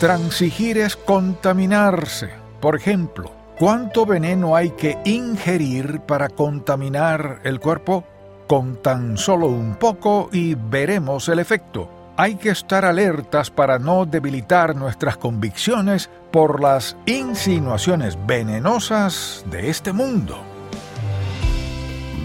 Transigir 0.00 0.76
es 0.78 0.96
contaminarse. 0.96 2.28
Por 2.60 2.74
ejemplo, 2.74 3.30
¿cuánto 3.56 4.04
veneno 4.04 4.56
hay 4.56 4.70
que 4.70 4.98
ingerir 5.04 6.00
para 6.00 6.28
contaminar 6.28 7.40
el 7.44 7.60
cuerpo? 7.60 8.04
Con 8.48 8.82
tan 8.82 9.16
solo 9.16 9.46
un 9.46 9.76
poco 9.76 10.28
y 10.32 10.56
veremos 10.56 11.28
el 11.28 11.38
efecto. 11.38 11.88
Hay 12.16 12.34
que 12.34 12.50
estar 12.50 12.84
alertas 12.84 13.50
para 13.50 13.78
no 13.78 14.04
debilitar 14.04 14.74
nuestras 14.74 15.16
convicciones 15.16 16.10
por 16.32 16.60
las 16.60 16.96
insinuaciones 17.06 18.18
venenosas 18.26 19.44
de 19.50 19.70
este 19.70 19.92
mundo. 19.92 20.36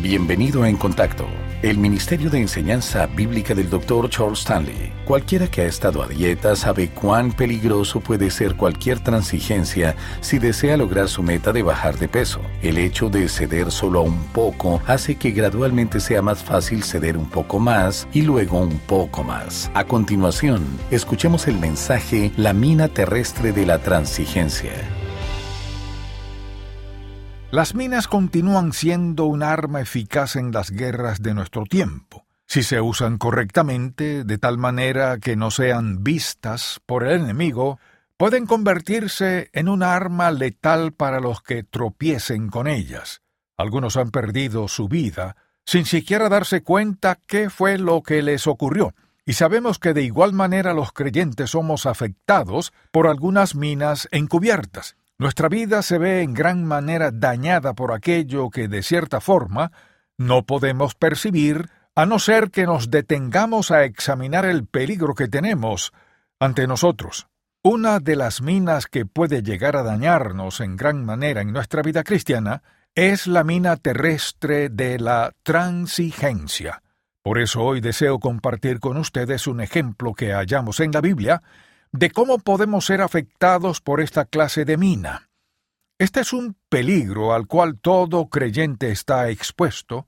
Bienvenido 0.01 0.65
En 0.65 0.75
Contacto, 0.75 1.27
el 1.61 1.77
Ministerio 1.77 2.29
de 2.29 2.39
Enseñanza 2.39 3.05
Bíblica 3.07 3.53
del 3.53 3.69
Dr. 3.69 4.09
Charles 4.09 4.39
Stanley. 4.39 4.93
Cualquiera 5.03 5.47
que 5.47 5.61
ha 5.61 5.65
estado 5.65 6.01
a 6.01 6.07
dieta 6.07 6.55
sabe 6.55 6.89
cuán 6.89 7.33
peligroso 7.33 7.99
puede 7.99 8.31
ser 8.31 8.55
cualquier 8.55 9.01
transigencia 9.01 9.95
si 10.21 10.39
desea 10.39 10.77
lograr 10.77 11.09
su 11.09 11.21
meta 11.21 11.51
de 11.51 11.63
bajar 11.63 11.97
de 11.97 12.07
peso. 12.07 12.39
El 12.61 12.77
hecho 12.77 13.09
de 13.09 13.27
ceder 13.27 13.71
solo 13.71 13.99
a 13.99 14.03
un 14.03 14.23
poco 14.27 14.81
hace 14.87 15.15
que 15.15 15.31
gradualmente 15.31 15.99
sea 15.99 16.21
más 16.21 16.41
fácil 16.41 16.83
ceder 16.83 17.17
un 17.17 17.29
poco 17.29 17.59
más 17.59 18.07
y 18.13 18.21
luego 18.21 18.59
un 18.59 18.79
poco 18.79 19.23
más. 19.23 19.69
A 19.73 19.83
continuación, 19.83 20.65
escuchemos 20.91 21.47
el 21.47 21.59
mensaje 21.59 22.31
La 22.37 22.53
mina 22.53 22.87
terrestre 22.87 23.51
de 23.51 23.65
la 23.65 23.79
transigencia. 23.79 24.98
Las 27.51 27.73
minas 27.73 28.07
continúan 28.07 28.73
siendo 28.73 29.25
un 29.25 29.41
arma 29.41 29.81
eficaz 29.81 30.35
en 30.35 30.51
las 30.51 30.69
guerras 30.69 31.23
de 31.23 31.33
nuestro 31.33 31.63
tiempo, 31.63 32.27
si 32.45 32.61
se 32.61 32.79
usan 32.79 33.17
correctamente, 33.17 34.23
de 34.23 34.37
tal 34.37 34.59
manera 34.59 35.17
que 35.17 35.35
no 35.35 35.49
sean 35.49 36.03
vistas 36.03 36.79
por 36.85 37.07
el 37.07 37.21
enemigo, 37.21 37.79
pueden 38.17 38.45
convertirse 38.45 39.49
en 39.53 39.67
un 39.67 39.81
arma 39.81 40.29
letal 40.29 40.91
para 40.91 41.19
los 41.19 41.41
que 41.41 41.63
tropiecen 41.63 42.49
con 42.49 42.67
ellas. 42.67 43.23
Algunos 43.57 43.97
han 43.97 44.11
perdido 44.11 44.67
su 44.67 44.87
vida 44.87 45.35
sin 45.65 45.85
siquiera 45.85 46.29
darse 46.29 46.61
cuenta 46.61 47.17
qué 47.25 47.49
fue 47.49 47.79
lo 47.79 48.03
que 48.03 48.21
les 48.21 48.45
ocurrió, 48.45 48.93
y 49.25 49.33
sabemos 49.33 49.79
que 49.79 49.93
de 49.93 50.03
igual 50.03 50.33
manera 50.33 50.75
los 50.75 50.91
creyentes 50.91 51.49
somos 51.49 51.87
afectados 51.87 52.73
por 52.91 53.07
algunas 53.07 53.55
minas 53.55 54.07
encubiertas. 54.11 54.97
Nuestra 55.19 55.49
vida 55.49 55.81
se 55.81 55.97
ve 55.97 56.21
en 56.21 56.33
gran 56.33 56.63
manera 56.63 57.11
dañada 57.11 57.73
por 57.73 57.91
aquello 57.91 58.49
que, 58.49 58.69
de 58.69 58.81
cierta 58.81 59.19
forma, 59.19 59.73
no 60.17 60.45
podemos 60.45 60.95
percibir 60.95 61.69
a 61.93 62.05
no 62.05 62.19
ser 62.19 62.51
que 62.51 62.65
nos 62.65 62.89
detengamos 62.89 63.69
a 63.71 63.83
examinar 63.83 64.45
el 64.45 64.65
peligro 64.65 65.15
que 65.15 65.27
tenemos 65.27 65.91
ante 66.39 66.67
nosotros. 66.67 67.27
Una 67.61 67.99
de 67.99 68.15
las 68.15 68.41
minas 68.41 68.87
que 68.87 69.05
puede 69.05 69.43
llegar 69.43 69.75
a 69.75 69.83
dañarnos 69.83 70.61
en 70.61 70.77
gran 70.77 71.03
manera 71.03 71.41
en 71.41 71.51
nuestra 71.51 71.81
vida 71.81 72.05
cristiana 72.05 72.63
es 72.95 73.27
la 73.27 73.43
mina 73.43 73.75
terrestre 73.75 74.69
de 74.69 74.99
la 74.99 75.33
transigencia. 75.43 76.81
Por 77.21 77.39
eso 77.39 77.61
hoy 77.61 77.81
deseo 77.81 78.19
compartir 78.19 78.79
con 78.79 78.95
ustedes 78.95 79.47
un 79.47 79.59
ejemplo 79.59 80.13
que 80.13 80.31
hallamos 80.31 80.79
en 80.79 80.93
la 80.93 81.01
Biblia 81.01 81.41
de 81.91 82.11
cómo 82.11 82.39
podemos 82.39 82.85
ser 82.85 83.01
afectados 83.01 83.81
por 83.81 84.01
esta 84.01 84.25
clase 84.25 84.65
de 84.65 84.77
mina. 84.77 85.29
Este 85.97 86.21
es 86.21 86.33
un 86.33 86.55
peligro 86.69 87.33
al 87.33 87.47
cual 87.47 87.79
todo 87.79 88.29
creyente 88.29 88.91
está 88.91 89.29
expuesto, 89.29 90.07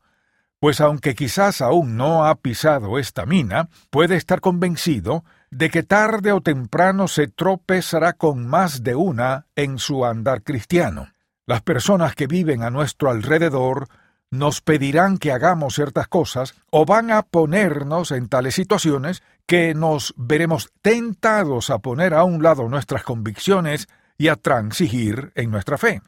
pues 0.60 0.80
aunque 0.80 1.16
quizás 1.16 1.60
aún 1.62 1.98
no 1.98 2.26
ha 2.26 2.36
pisado 2.36 3.00
esta 3.00 3.26
mina, 3.26 3.68
puede 3.90 4.16
estar 4.16 4.42
convencido 4.42 5.26
de 5.50 5.70
que 5.70 5.84
tarde 5.84 6.32
o 6.32 6.42
temprano 6.42 7.08
se 7.08 7.28
tropezará 7.28 8.14
con 8.14 8.48
más 8.48 8.84
de 8.84 8.96
una 8.96 9.48
en 9.56 9.80
su 9.80 10.06
andar 10.06 10.44
cristiano. 10.44 11.10
Las 11.46 11.62
personas 11.62 12.16
que 12.16 12.28
viven 12.28 12.64
a 12.64 12.70
nuestro 12.70 13.10
alrededor 13.10 13.90
nos 14.32 14.62
pedirán 14.62 15.18
que 15.18 15.32
hagamos 15.32 15.76
ciertas 15.76 16.08
cosas 16.08 16.56
o 16.72 16.86
van 16.86 17.12
a 17.12 17.22
ponernos 17.22 18.12
en 18.12 18.30
tales 18.30 18.56
situaciones 18.56 19.22
que 19.46 19.76
nos 19.76 20.14
veremos 20.16 20.72
tentados 20.82 21.70
a 21.70 21.80
poner 21.80 22.14
a 22.14 22.24
un 22.24 22.42
lado 22.42 22.70
nuestras 22.70 23.04
convicciones 23.04 23.88
y 24.18 24.30
a 24.30 24.38
transigir 24.38 25.34
en 25.36 25.52
nuestra 25.52 25.78
fe. 25.78 26.02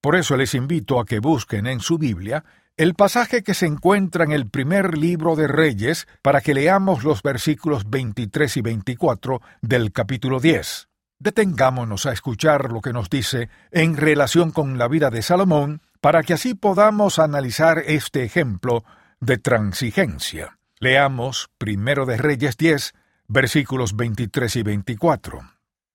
Por 0.00 0.16
eso 0.16 0.36
les 0.36 0.54
invito 0.54 1.00
a 1.00 1.06
que 1.06 1.20
busquen 1.20 1.66
en 1.66 1.80
su 1.80 1.98
Biblia 1.98 2.44
el 2.76 2.94
pasaje 2.94 3.42
que 3.42 3.54
se 3.54 3.66
encuentra 3.66 4.24
en 4.24 4.32
el 4.32 4.48
primer 4.48 4.96
libro 4.96 5.34
de 5.34 5.48
Reyes 5.48 6.06
para 6.22 6.40
que 6.40 6.54
leamos 6.54 7.02
los 7.02 7.22
versículos 7.22 7.90
23 7.90 8.56
y 8.56 8.62
24 8.62 9.40
del 9.62 9.92
capítulo 9.92 10.38
10. 10.38 10.87
Detengámonos 11.20 12.06
a 12.06 12.12
escuchar 12.12 12.72
lo 12.72 12.80
que 12.80 12.92
nos 12.92 13.10
dice 13.10 13.48
en 13.72 13.96
relación 13.96 14.52
con 14.52 14.78
la 14.78 14.86
vida 14.86 15.10
de 15.10 15.22
Salomón 15.22 15.82
para 16.00 16.22
que 16.22 16.34
así 16.34 16.54
podamos 16.54 17.18
analizar 17.18 17.82
este 17.86 18.22
ejemplo 18.22 18.84
de 19.18 19.38
transigencia. 19.38 20.58
Leamos 20.78 21.50
primero 21.58 22.06
de 22.06 22.18
Reyes 22.18 22.56
10, 22.56 22.94
versículos 23.26 23.96
23 23.96 24.56
y 24.56 24.62
24. 24.62 25.40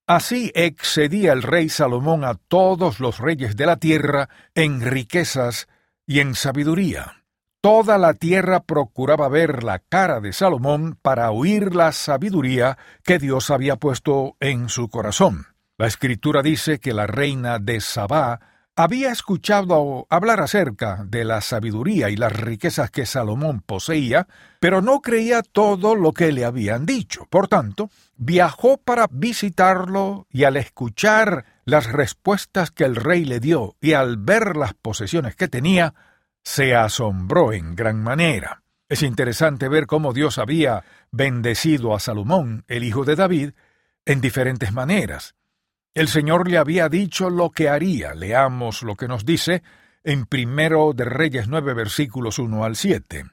Así 0.06 0.52
excedía 0.54 1.32
el 1.32 1.42
rey 1.42 1.70
Salomón 1.70 2.26
a 2.26 2.36
todos 2.36 3.00
los 3.00 3.20
reyes 3.20 3.56
de 3.56 3.66
la 3.66 3.78
tierra 3.78 4.28
en 4.54 4.82
riquezas 4.82 5.70
y 6.06 6.20
en 6.20 6.36
sabiduría. 6.36 7.23
Toda 7.64 7.98
la 7.98 8.14
tierra 8.14 8.64
procuraba 8.64 9.30
ver 9.30 9.64
la 9.64 9.80
cara 9.80 10.20
de 10.20 10.34
Salomón 10.34 11.00
para 11.02 11.32
oír 11.32 11.74
la 11.74 11.94
sabiduría 11.94 12.78
que 13.06 13.20
Dios 13.20 13.50
había 13.52 13.78
puesto 13.78 14.36
en 14.42 14.68
su 14.68 14.90
corazón. 14.90 15.46
La 15.78 15.88
escritura 15.88 16.42
dice 16.42 16.80
que 16.80 16.94
la 16.94 17.08
reina 17.08 17.60
de 17.60 17.80
Sabá 17.80 18.42
había 18.76 19.14
escuchado 19.14 20.08
hablar 20.10 20.42
acerca 20.42 21.06
de 21.08 21.24
la 21.24 21.40
sabiduría 21.40 22.10
y 22.10 22.18
las 22.18 22.34
riquezas 22.34 22.92
que 22.92 23.06
Salomón 23.06 23.62
poseía, 23.62 24.28
pero 24.60 24.82
no 24.82 25.02
creía 25.02 25.42
todo 25.42 25.96
lo 25.96 26.12
que 26.12 26.34
le 26.34 26.44
habían 26.44 26.86
dicho. 26.86 27.28
Por 27.30 27.48
tanto, 27.48 27.90
viajó 28.18 28.76
para 28.76 29.08
visitarlo 29.10 30.28
y 30.30 30.44
al 30.44 30.58
escuchar 30.58 31.46
las 31.64 31.90
respuestas 31.90 32.72
que 32.72 32.84
el 32.84 32.98
rey 32.98 33.24
le 33.24 33.40
dio 33.40 33.78
y 33.80 33.94
al 33.94 34.18
ver 34.18 34.58
las 34.58 34.74
posesiones 34.74 35.38
que 35.38 35.48
tenía, 35.48 35.94
se 36.44 36.76
asombró 36.76 37.54
en 37.54 37.76
gran 37.76 38.04
manera. 38.04 38.64
Es 38.90 39.02
interesante 39.02 39.70
ver 39.70 39.88
cómo 39.88 40.14
Dios 40.14 40.38
había 40.38 40.84
bendecido 41.12 41.96
a 41.96 42.00
Salomón, 42.00 42.64
el 42.68 42.84
hijo 42.84 43.06
de 43.06 43.16
David, 43.16 43.52
en 44.06 44.22
diferentes 44.22 44.72
maneras. 44.74 45.36
El 45.94 46.08
Señor 46.08 46.50
le 46.50 46.58
había 46.58 46.90
dicho 46.90 47.30
lo 47.30 47.52
que 47.52 47.70
haría. 47.70 48.14
Leamos 48.14 48.84
lo 48.84 48.96
que 48.96 49.08
nos 49.08 49.26
dice 49.26 49.64
en 50.04 50.26
primero 50.26 50.92
de 50.94 51.06
Reyes 51.06 51.48
nueve 51.48 51.74
versículos 51.74 52.40
uno 52.40 52.66
al 52.66 52.76
siete. 52.76 53.26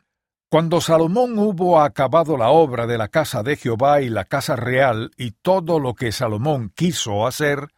Cuando 0.48 0.80
Salomón 0.80 1.38
hubo 1.38 1.80
acabado 1.80 2.36
la 2.36 2.50
obra 2.50 2.86
de 2.86 2.98
la 2.98 3.08
casa 3.08 3.42
de 3.42 3.56
Jehová 3.56 4.02
y 4.02 4.08
la 4.08 4.24
casa 4.24 4.56
real 4.56 5.10
y 5.16 5.30
todo 5.30 5.78
lo 5.78 5.94
que 5.94 6.12
Salomón 6.12 6.72
quiso 6.74 7.26
hacer, 7.26 7.68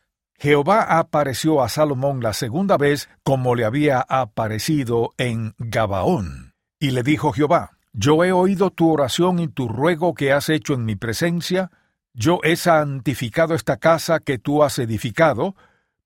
Jehová 0.42 0.98
apareció 0.98 1.62
a 1.62 1.68
Salomón 1.68 2.20
la 2.20 2.32
segunda 2.32 2.76
vez 2.76 3.08
como 3.22 3.54
le 3.54 3.64
había 3.64 4.00
aparecido 4.00 5.14
en 5.16 5.54
Gabaón. 5.58 6.54
Y 6.80 6.90
le 6.90 7.04
dijo 7.04 7.32
Jehová, 7.32 7.78
Yo 7.92 8.24
he 8.24 8.32
oído 8.32 8.70
tu 8.70 8.90
oración 8.90 9.38
y 9.38 9.46
tu 9.46 9.68
ruego 9.68 10.14
que 10.14 10.32
has 10.32 10.48
hecho 10.48 10.74
en 10.74 10.84
mi 10.84 10.96
presencia, 10.96 11.70
yo 12.12 12.40
he 12.42 12.56
santificado 12.56 13.54
esta 13.54 13.76
casa 13.76 14.18
que 14.18 14.36
tú 14.36 14.64
has 14.64 14.80
edificado, 14.80 15.54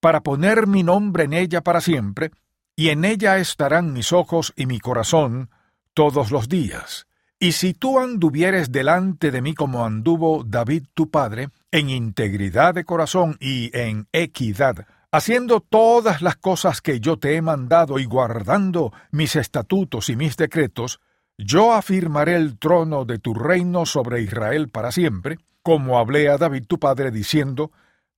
para 0.01 0.23
poner 0.23 0.67
mi 0.67 0.83
nombre 0.83 1.25
en 1.25 1.33
ella 1.33 1.63
para 1.63 1.81
siempre, 1.81 2.31
y 2.77 2.91
en 2.91 3.07
ella 3.07 3.39
estarán 3.39 3.95
mis 3.95 4.13
ojos 4.13 4.53
y 4.55 4.67
mi 4.67 4.81
corazón 4.81 5.49
todos 5.95 6.31
los 6.31 6.51
días. 6.51 7.07
Y 7.39 7.53
si 7.53 7.75
tú 7.75 7.99
anduvieres 7.99 8.73
delante 8.73 9.31
de 9.31 9.43
mí 9.43 9.55
como 9.55 9.85
anduvo 9.85 10.43
David 10.43 10.85
tu 10.95 11.11
padre, 11.11 11.51
en 11.71 11.91
integridad 11.91 12.75
de 12.75 12.85
corazón 12.85 13.37
y 13.41 13.71
en 13.77 14.09
equidad, 14.13 14.87
haciendo 15.13 15.61
todas 15.61 16.23
las 16.23 16.37
cosas 16.37 16.81
que 16.81 16.99
yo 16.99 17.19
te 17.19 17.37
he 17.37 17.43
mandado 17.43 17.99
y 17.99 18.07
guardando 18.07 18.93
mis 19.11 19.37
estatutos 19.37 20.09
y 20.09 20.17
mis 20.17 20.37
decretos, 20.37 21.01
yo 21.37 21.75
afirmaré 21.75 22.37
el 22.37 22.59
trono 22.59 23.05
de 23.05 23.19
tu 23.19 23.35
reino 23.35 23.85
sobre 23.85 24.23
Israel 24.23 24.71
para 24.71 24.91
siempre, 24.91 25.39
como 25.63 25.99
hablé 25.99 26.31
a 26.31 26.39
David 26.39 26.65
tu 26.67 26.79
padre 26.79 27.11
diciendo, 27.11 27.71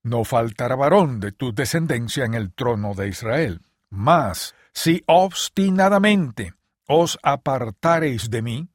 no 0.04 0.22
faltará 0.22 0.76
varón 0.76 1.18
de 1.18 1.32
tu 1.32 1.52
descendencia 1.52 2.24
en 2.24 2.34
el 2.34 2.52
trono 2.52 2.94
de 2.94 3.08
Israel. 3.08 3.62
Mas, 3.90 4.54
si 4.72 5.02
obstinadamente 5.06 6.54
os 6.86 7.18
apartareis 7.22 8.30
de 8.30 8.42
mí, 8.42 8.68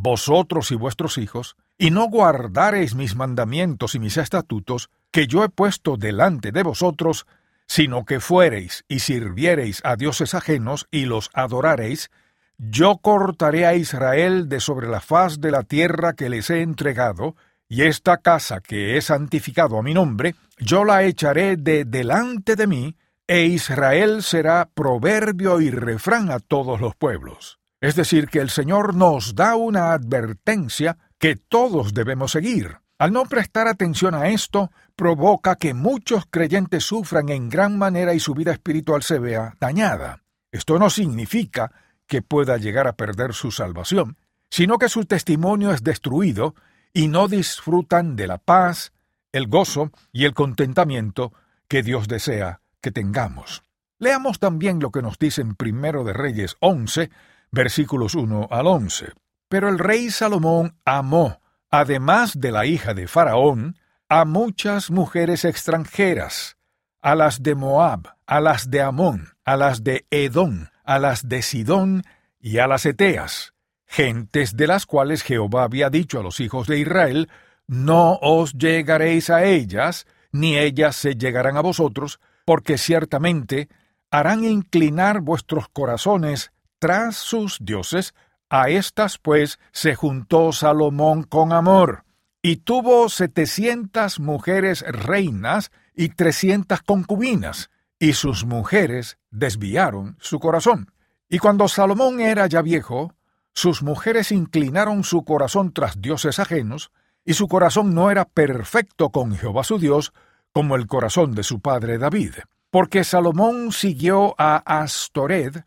vosotros 0.00 0.70
y 0.70 0.76
vuestros 0.76 1.18
hijos, 1.18 1.56
y 1.76 1.90
no 1.90 2.08
guardareis 2.08 2.94
mis 2.94 3.16
mandamientos 3.16 3.96
y 3.96 3.98
mis 3.98 4.16
estatutos, 4.16 4.90
que 5.10 5.26
yo 5.26 5.42
he 5.42 5.48
puesto 5.48 5.96
delante 5.96 6.52
de 6.52 6.62
vosotros, 6.62 7.26
sino 7.66 8.04
que 8.04 8.20
fuereis 8.20 8.84
y 8.86 9.00
sirviereis 9.00 9.80
a 9.84 9.96
dioses 9.96 10.34
ajenos 10.34 10.86
y 10.92 11.06
los 11.06 11.30
adorareis, 11.34 12.10
yo 12.58 12.98
cortaré 12.98 13.66
a 13.66 13.74
Israel 13.74 14.48
de 14.48 14.60
sobre 14.60 14.88
la 14.88 15.00
faz 15.00 15.40
de 15.40 15.50
la 15.50 15.64
tierra 15.64 16.12
que 16.12 16.28
les 16.28 16.48
he 16.50 16.62
entregado, 16.62 17.34
y 17.68 17.82
esta 17.82 18.18
casa 18.18 18.60
que 18.60 18.96
he 18.96 19.02
santificado 19.02 19.78
a 19.78 19.82
mi 19.82 19.94
nombre, 19.94 20.36
yo 20.58 20.84
la 20.84 21.02
echaré 21.02 21.56
de 21.56 21.84
delante 21.84 22.54
de 22.54 22.68
mí, 22.68 22.96
e 23.26 23.46
Israel 23.46 24.22
será 24.22 24.68
proverbio 24.72 25.60
y 25.60 25.70
refrán 25.70 26.30
a 26.30 26.38
todos 26.38 26.80
los 26.80 26.94
pueblos. 26.94 27.57
Es 27.80 27.94
decir, 27.94 28.28
que 28.28 28.40
el 28.40 28.50
Señor 28.50 28.94
nos 28.94 29.34
da 29.34 29.54
una 29.54 29.92
advertencia 29.92 30.98
que 31.18 31.36
todos 31.36 31.94
debemos 31.94 32.32
seguir. 32.32 32.78
Al 32.98 33.12
no 33.12 33.24
prestar 33.24 33.68
atención 33.68 34.14
a 34.14 34.28
esto, 34.28 34.72
provoca 34.96 35.54
que 35.54 35.74
muchos 35.74 36.24
creyentes 36.28 36.84
sufran 36.84 37.28
en 37.28 37.48
gran 37.48 37.78
manera 37.78 38.14
y 38.14 38.20
su 38.20 38.34
vida 38.34 38.52
espiritual 38.52 39.04
se 39.04 39.20
vea 39.20 39.54
dañada. 39.60 40.24
Esto 40.50 40.78
no 40.78 40.90
significa 40.90 41.70
que 42.08 42.22
pueda 42.22 42.56
llegar 42.56 42.88
a 42.88 42.96
perder 42.96 43.34
su 43.34 43.52
salvación, 43.52 44.16
sino 44.50 44.78
que 44.78 44.88
su 44.88 45.04
testimonio 45.04 45.72
es 45.72 45.84
destruido 45.84 46.56
y 46.92 47.06
no 47.06 47.28
disfrutan 47.28 48.16
de 48.16 48.26
la 48.26 48.38
paz, 48.38 48.92
el 49.30 49.46
gozo 49.46 49.92
y 50.10 50.24
el 50.24 50.34
contentamiento 50.34 51.32
que 51.68 51.84
Dios 51.84 52.08
desea 52.08 52.60
que 52.80 52.90
tengamos. 52.90 53.62
Leamos 54.00 54.38
también 54.40 54.80
lo 54.80 54.90
que 54.90 55.02
nos 55.02 55.18
dice 55.18 55.42
en 55.42 55.54
Primero 55.54 56.02
de 56.02 56.14
Reyes 56.14 56.56
11, 56.60 57.10
versículos 57.50 58.14
1 58.14 58.48
al 58.50 58.66
11. 58.66 59.12
Pero 59.48 59.68
el 59.68 59.78
rey 59.78 60.10
Salomón 60.10 60.76
amó, 60.84 61.40
además 61.70 62.38
de 62.38 62.52
la 62.52 62.66
hija 62.66 62.94
de 62.94 63.08
Faraón, 63.08 63.76
a 64.08 64.24
muchas 64.24 64.90
mujeres 64.90 65.44
extranjeras, 65.44 66.56
a 67.00 67.14
las 67.14 67.42
de 67.42 67.54
Moab, 67.54 68.14
a 68.26 68.40
las 68.40 68.70
de 68.70 68.82
Amón, 68.82 69.34
a 69.44 69.56
las 69.56 69.84
de 69.84 70.06
Edom, 70.10 70.66
a 70.84 70.98
las 70.98 71.28
de 71.28 71.42
Sidón 71.42 72.04
y 72.40 72.58
a 72.58 72.66
las 72.66 72.86
Eteas, 72.86 73.54
gentes 73.86 74.56
de 74.56 74.66
las 74.66 74.86
cuales 74.86 75.22
Jehová 75.22 75.64
había 75.64 75.90
dicho 75.90 76.20
a 76.20 76.22
los 76.22 76.40
hijos 76.40 76.66
de 76.66 76.78
Israel, 76.78 77.28
No 77.66 78.18
os 78.22 78.54
llegaréis 78.54 79.30
a 79.30 79.44
ellas, 79.44 80.06
ni 80.32 80.56
ellas 80.58 80.96
se 80.96 81.14
llegarán 81.14 81.56
a 81.56 81.62
vosotros, 81.62 82.20
porque 82.44 82.78
ciertamente 82.78 83.68
harán 84.10 84.44
inclinar 84.44 85.20
vuestros 85.20 85.68
corazones 85.68 86.52
tras 86.78 87.16
sus 87.16 87.58
dioses, 87.60 88.14
a 88.50 88.68
estas 88.68 89.18
pues 89.18 89.58
se 89.72 89.94
juntó 89.94 90.52
Salomón 90.52 91.22
con 91.22 91.52
amor, 91.52 92.04
y 92.42 92.56
tuvo 92.56 93.08
setecientas 93.08 94.20
mujeres 94.20 94.84
reinas 94.88 95.70
y 95.94 96.10
trescientas 96.10 96.82
concubinas, 96.82 97.70
y 97.98 98.12
sus 98.12 98.44
mujeres 98.44 99.18
desviaron 99.30 100.16
su 100.20 100.38
corazón. 100.38 100.92
Y 101.28 101.38
cuando 101.38 101.68
Salomón 101.68 102.20
era 102.20 102.46
ya 102.46 102.62
viejo, 102.62 103.14
sus 103.52 103.82
mujeres 103.82 104.30
inclinaron 104.30 105.04
su 105.04 105.24
corazón 105.24 105.72
tras 105.72 106.00
dioses 106.00 106.38
ajenos, 106.38 106.90
y 107.24 107.34
su 107.34 107.48
corazón 107.48 107.94
no 107.94 108.10
era 108.10 108.24
perfecto 108.24 109.10
con 109.10 109.36
Jehová 109.36 109.64
su 109.64 109.78
Dios, 109.78 110.12
como 110.52 110.76
el 110.76 110.86
corazón 110.86 111.34
de 111.34 111.42
su 111.42 111.60
padre 111.60 111.98
David, 111.98 112.34
porque 112.70 113.04
Salomón 113.04 113.72
siguió 113.72 114.34
a 114.38 114.56
Astored, 114.80 115.64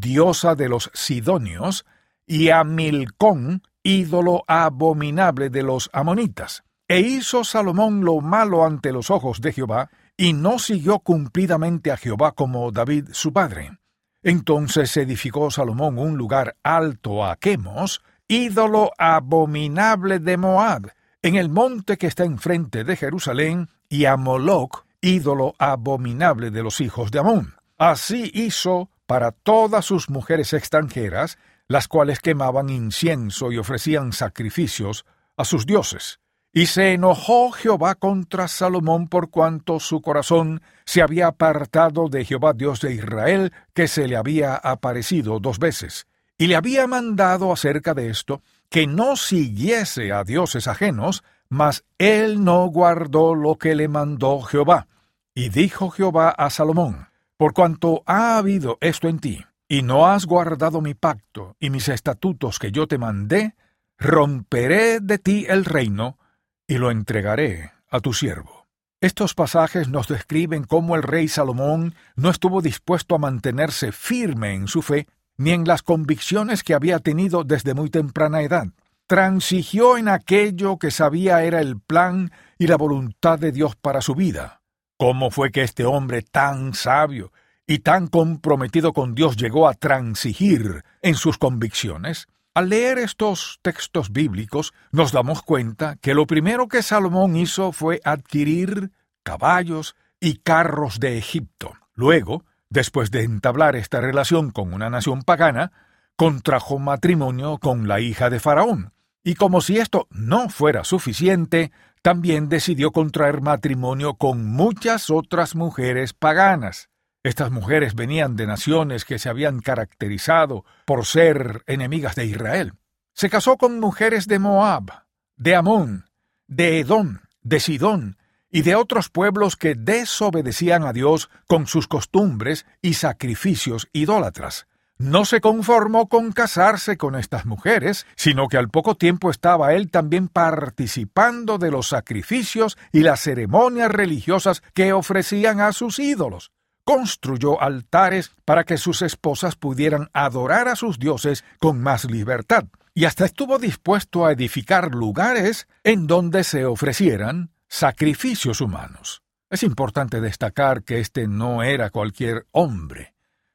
diosa 0.00 0.54
de 0.54 0.68
los 0.68 0.90
Sidonios, 0.94 1.84
y 2.26 2.50
a 2.50 2.64
Milcón, 2.64 3.62
ídolo 3.82 4.44
abominable 4.46 5.50
de 5.50 5.62
los 5.62 5.90
amonitas. 5.92 6.62
E 6.88 7.00
hizo 7.00 7.44
Salomón 7.44 8.04
lo 8.04 8.20
malo 8.20 8.64
ante 8.64 8.92
los 8.92 9.10
ojos 9.10 9.40
de 9.40 9.52
Jehová, 9.52 9.90
y 10.16 10.32
no 10.34 10.58
siguió 10.58 11.00
cumplidamente 11.00 11.90
a 11.90 11.96
Jehová 11.96 12.32
como 12.32 12.70
David 12.70 13.08
su 13.12 13.32
padre. 13.32 13.78
Entonces 14.22 14.96
edificó 14.96 15.50
Salomón 15.50 15.98
un 15.98 16.16
lugar 16.16 16.56
alto 16.62 17.24
a 17.24 17.36
Quemos, 17.36 18.02
ídolo 18.28 18.92
abominable 18.98 20.20
de 20.20 20.36
Moab, 20.36 20.92
en 21.22 21.36
el 21.36 21.48
monte 21.48 21.98
que 21.98 22.06
está 22.06 22.24
enfrente 22.24 22.84
de 22.84 22.96
Jerusalén, 22.96 23.68
y 23.88 24.04
a 24.04 24.16
Moloch, 24.16 24.84
ídolo 25.00 25.54
abominable 25.58 26.50
de 26.50 26.62
los 26.62 26.80
hijos 26.80 27.10
de 27.10 27.18
Amón. 27.18 27.54
Así 27.78 28.30
hizo 28.32 28.90
para 29.12 29.30
todas 29.30 29.84
sus 29.84 30.08
mujeres 30.08 30.54
extranjeras, 30.54 31.36
las 31.68 31.86
cuales 31.86 32.20
quemaban 32.20 32.70
incienso 32.70 33.52
y 33.52 33.58
ofrecían 33.58 34.14
sacrificios 34.14 35.04
a 35.36 35.44
sus 35.44 35.66
dioses. 35.66 36.18
Y 36.50 36.64
se 36.64 36.94
enojó 36.94 37.52
Jehová 37.52 37.94
contra 37.94 38.48
Salomón 38.48 39.08
por 39.08 39.28
cuanto 39.28 39.80
su 39.80 40.00
corazón 40.00 40.62
se 40.86 41.02
había 41.02 41.26
apartado 41.26 42.08
de 42.08 42.24
Jehová 42.24 42.54
Dios 42.54 42.80
de 42.80 42.94
Israel, 42.94 43.52
que 43.74 43.86
se 43.86 44.08
le 44.08 44.16
había 44.16 44.54
aparecido 44.54 45.40
dos 45.40 45.58
veces, 45.58 46.06
y 46.38 46.46
le 46.46 46.56
había 46.56 46.86
mandado 46.86 47.52
acerca 47.52 47.92
de 47.92 48.08
esto 48.08 48.40
que 48.70 48.86
no 48.86 49.16
siguiese 49.16 50.10
a 50.10 50.24
dioses 50.24 50.66
ajenos, 50.68 51.22
mas 51.50 51.84
él 51.98 52.42
no 52.42 52.64
guardó 52.68 53.34
lo 53.34 53.56
que 53.56 53.74
le 53.74 53.88
mandó 53.88 54.40
Jehová. 54.40 54.86
Y 55.34 55.50
dijo 55.50 55.90
Jehová 55.90 56.30
a 56.30 56.48
Salomón, 56.48 57.11
Por 57.42 57.54
cuanto 57.54 58.04
ha 58.06 58.38
habido 58.38 58.78
esto 58.80 59.08
en 59.08 59.18
ti, 59.18 59.44
y 59.66 59.82
no 59.82 60.06
has 60.06 60.26
guardado 60.26 60.80
mi 60.80 60.94
pacto 60.94 61.56
y 61.58 61.70
mis 61.70 61.88
estatutos 61.88 62.60
que 62.60 62.70
yo 62.70 62.86
te 62.86 62.98
mandé, 62.98 63.56
romperé 63.98 65.00
de 65.00 65.18
ti 65.18 65.46
el 65.48 65.64
reino, 65.64 66.20
y 66.68 66.78
lo 66.78 66.92
entregaré 66.92 67.72
a 67.90 67.98
tu 67.98 68.12
siervo. 68.12 68.68
Estos 69.00 69.34
pasajes 69.34 69.88
nos 69.88 70.06
describen 70.06 70.62
cómo 70.62 70.94
el 70.94 71.02
rey 71.02 71.26
Salomón 71.26 71.96
no 72.14 72.30
estuvo 72.30 72.62
dispuesto 72.62 73.16
a 73.16 73.18
mantenerse 73.18 73.90
firme 73.90 74.54
en 74.54 74.68
su 74.68 74.80
fe 74.80 75.08
ni 75.36 75.50
en 75.50 75.64
las 75.64 75.82
convicciones 75.82 76.62
que 76.62 76.74
había 76.74 77.00
tenido 77.00 77.42
desde 77.42 77.74
muy 77.74 77.90
temprana 77.90 78.42
edad. 78.42 78.68
Transigió 79.08 79.98
en 79.98 80.06
aquello 80.06 80.78
que 80.78 80.92
sabía 80.92 81.42
era 81.42 81.60
el 81.60 81.80
plan 81.80 82.30
y 82.56 82.68
la 82.68 82.76
voluntad 82.76 83.36
de 83.40 83.50
Dios 83.50 83.74
para 83.74 84.00
su 84.00 84.14
vida. 84.14 84.61
¿Cómo 85.02 85.32
fue 85.32 85.50
que 85.50 85.62
este 85.62 85.84
hombre 85.84 86.22
tan 86.22 86.74
sabio 86.74 87.32
y 87.66 87.80
tan 87.80 88.06
comprometido 88.06 88.92
con 88.92 89.16
Dios 89.16 89.36
llegó 89.36 89.66
a 89.66 89.74
transigir 89.74 90.84
en 91.02 91.16
sus 91.16 91.38
convicciones? 91.38 92.28
Al 92.54 92.68
leer 92.68 92.98
estos 92.98 93.58
textos 93.62 94.12
bíblicos 94.12 94.72
nos 94.92 95.10
damos 95.10 95.42
cuenta 95.42 95.96
que 95.96 96.14
lo 96.14 96.28
primero 96.28 96.68
que 96.68 96.84
Salomón 96.84 97.34
hizo 97.34 97.72
fue 97.72 98.00
adquirir 98.04 98.92
caballos 99.24 99.96
y 100.20 100.36
carros 100.36 101.00
de 101.00 101.18
Egipto. 101.18 101.72
Luego, 101.94 102.44
después 102.70 103.10
de 103.10 103.24
entablar 103.24 103.74
esta 103.74 104.00
relación 104.00 104.52
con 104.52 104.72
una 104.72 104.88
nación 104.88 105.22
pagana, 105.22 105.72
contrajo 106.14 106.78
matrimonio 106.78 107.58
con 107.58 107.88
la 107.88 107.98
hija 107.98 108.30
de 108.30 108.38
Faraón. 108.38 108.92
Y 109.24 109.34
como 109.34 109.60
si 109.60 109.78
esto 109.78 110.08
no 110.10 110.48
fuera 110.48 110.84
suficiente, 110.84 111.70
también 112.02 112.48
decidió 112.48 112.90
contraer 112.90 113.40
matrimonio 113.40 114.14
con 114.14 114.44
muchas 114.44 115.10
otras 115.10 115.54
mujeres 115.54 116.12
paganas. 116.12 116.88
Estas 117.22 117.52
mujeres 117.52 117.94
venían 117.94 118.34
de 118.34 118.48
naciones 118.48 119.04
que 119.04 119.20
se 119.20 119.28
habían 119.28 119.60
caracterizado 119.60 120.64
por 120.84 121.06
ser 121.06 121.62
enemigas 121.66 122.16
de 122.16 122.26
Israel. 122.26 122.72
Se 123.14 123.30
casó 123.30 123.56
con 123.56 123.78
mujeres 123.78 124.26
de 124.26 124.40
Moab, 124.40 125.04
de 125.36 125.54
Amón, 125.54 126.06
de 126.48 126.80
Edom, 126.80 127.18
de 127.42 127.60
Sidón 127.60 128.16
y 128.50 128.62
de 128.62 128.74
otros 128.74 129.08
pueblos 129.08 129.56
que 129.56 129.76
desobedecían 129.76 130.82
a 130.82 130.92
Dios 130.92 131.30
con 131.46 131.68
sus 131.68 131.86
costumbres 131.86 132.66
y 132.80 132.94
sacrificios 132.94 133.88
idólatras. 133.92 134.66
No 135.02 135.24
se 135.24 135.40
conformó 135.40 136.08
con 136.08 136.30
casarse 136.30 136.96
con 136.96 137.16
estas 137.16 137.44
mujeres, 137.44 138.06
sino 138.14 138.46
que 138.46 138.56
al 138.56 138.68
poco 138.68 138.94
tiempo 138.96 139.32
estaba 139.32 139.74
él 139.74 139.90
también 139.90 140.28
participando 140.28 141.58
de 141.58 141.72
los 141.72 141.88
sacrificios 141.88 142.78
y 142.92 143.00
las 143.00 143.18
ceremonias 143.18 143.90
religiosas 143.90 144.62
que 144.74 144.92
ofrecían 144.92 145.58
a 145.60 145.72
sus 145.72 145.98
ídolos 145.98 146.52
construyó 146.84 147.60
altares 147.60 148.32
para 148.44 148.64
que 148.64 148.76
sus 148.76 149.02
esposas 149.02 149.56
pudieran 149.56 150.08
adorar 150.12 150.68
a 150.68 150.76
sus 150.76 150.98
dioses 150.98 151.44
con 151.60 151.80
más 151.80 152.04
libertad, 152.04 152.64
y 152.92 153.04
hasta 153.04 153.24
estuvo 153.24 153.58
dispuesto 153.58 154.26
a 154.26 154.32
edificar 154.32 154.92
lugares 154.92 155.68
en 155.84 156.06
donde 156.06 156.44
se 156.44 156.64
ofrecieran 156.64 157.50
sacrificios 157.68 158.60
humanos. 158.60 159.22
Es 159.48 159.62
importante 159.62 160.20
destacar 160.20 160.82
que 160.82 160.98
este 160.98 161.28
no 161.28 161.62
era 161.62 161.90
cualquier 161.90 162.46
hombre, 162.50 163.11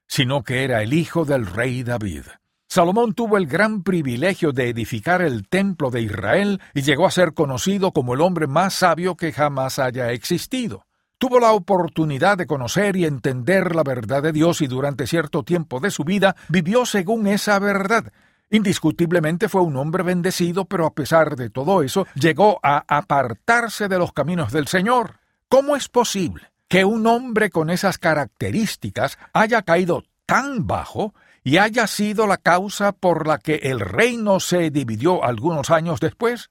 sino 0.08 0.44
que 0.44 0.64
era 0.64 0.82
el 0.82 0.94
hijo 0.94 1.26
del 1.26 1.46
rey 1.46 1.84
David. 1.84 2.24
Salomón 2.68 3.14
tuvo 3.14 3.38
el 3.38 3.48
gran 3.48 3.84
privilegio 3.84 4.52
de 4.52 4.70
edificar 4.70 5.22
el 5.22 5.48
templo 5.48 5.90
de 5.90 6.02
Israel 6.02 6.62
y 6.74 6.82
llegó 6.82 7.06
a 7.06 7.12
ser 7.12 7.34
conocido 7.34 7.92
como 7.92 8.14
el 8.14 8.22
hombre 8.22 8.48
más 8.48 8.74
sabio 8.74 9.16
que 9.16 9.32
jamás 9.32 9.80
haya 9.80 10.12
existido 10.12 10.88
tuvo 11.18 11.40
la 11.40 11.52
oportunidad 11.52 12.38
de 12.38 12.48
conocer 12.48 12.96
y 12.96 13.06
entender 13.06 13.76
la 13.76 13.84
verdad 13.84 14.22
de 14.24 14.32
Dios 14.32 14.62
y 14.62 14.68
durante 14.68 15.08
cierto 15.08 15.44
tiempo 15.44 15.80
de 15.80 15.92
su 15.92 16.04
vida 16.04 16.36
vivió 16.50 16.86
según 16.86 17.28
esa 17.28 17.60
verdad. 17.60 18.12
Indiscutiblemente 18.50 19.50
fue 19.50 19.62
un 19.62 19.76
hombre 19.76 20.04
bendecido, 20.04 20.66
pero 20.66 20.86
a 20.86 20.94
pesar 20.94 21.36
de 21.36 21.50
todo 21.50 21.84
eso, 21.84 22.08
llegó 22.16 22.60
a 22.64 22.84
apartarse 22.88 23.88
de 23.88 23.98
los 23.98 24.14
caminos 24.14 24.54
del 24.54 24.68
Señor. 24.68 25.20
¿Cómo 25.50 25.76
es 25.76 25.90
posible 25.90 26.52
que 26.68 26.86
un 26.86 27.08
hombre 27.08 27.50
con 27.50 27.70
esas 27.70 27.98
características 27.98 29.18
haya 29.34 29.62
caído 29.62 30.04
tan 30.26 30.68
bajo 30.68 31.14
y 31.44 31.58
haya 31.58 31.88
sido 31.88 32.28
la 32.28 32.38
causa 32.38 32.92
por 32.92 33.26
la 33.26 33.38
que 33.38 33.56
el 33.56 33.80
reino 33.80 34.40
se 34.40 34.70
dividió 34.70 35.24
algunos 35.24 35.70
años 35.70 36.00
después? 36.00 36.50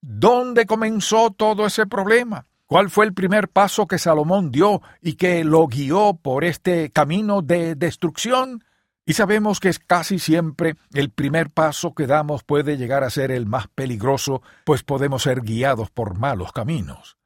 ¿Dónde 0.00 0.66
comenzó 0.66 1.30
todo 1.30 1.64
ese 1.64 1.86
problema? 1.86 2.46
¿Cuál 2.66 2.90
fue 2.90 3.04
el 3.04 3.14
primer 3.14 3.48
paso 3.48 3.86
que 3.86 3.98
Salomón 3.98 4.50
dio 4.50 4.82
y 5.00 5.14
que 5.14 5.44
lo 5.44 5.66
guió 5.68 6.18
por 6.20 6.42
este 6.42 6.90
camino 6.90 7.42
de 7.42 7.76
destrucción? 7.76 8.64
Y 9.04 9.12
sabemos 9.12 9.60
que 9.60 9.68
es 9.68 9.78
casi 9.78 10.18
siempre 10.18 10.74
el 10.92 11.10
primer 11.10 11.50
paso 11.50 11.94
que 11.94 12.06
damos 12.06 12.42
puede 12.44 12.76
llegar 12.76 13.04
a 13.04 13.10
ser 13.10 13.30
el 13.30 13.46
más 13.46 13.68
peligroso, 13.68 14.42
pues 14.64 14.82
podemos 14.82 15.22
ser 15.22 15.42
guiados 15.42 15.90
por 15.90 16.18
malos 16.18 16.52
caminos. 16.52 17.16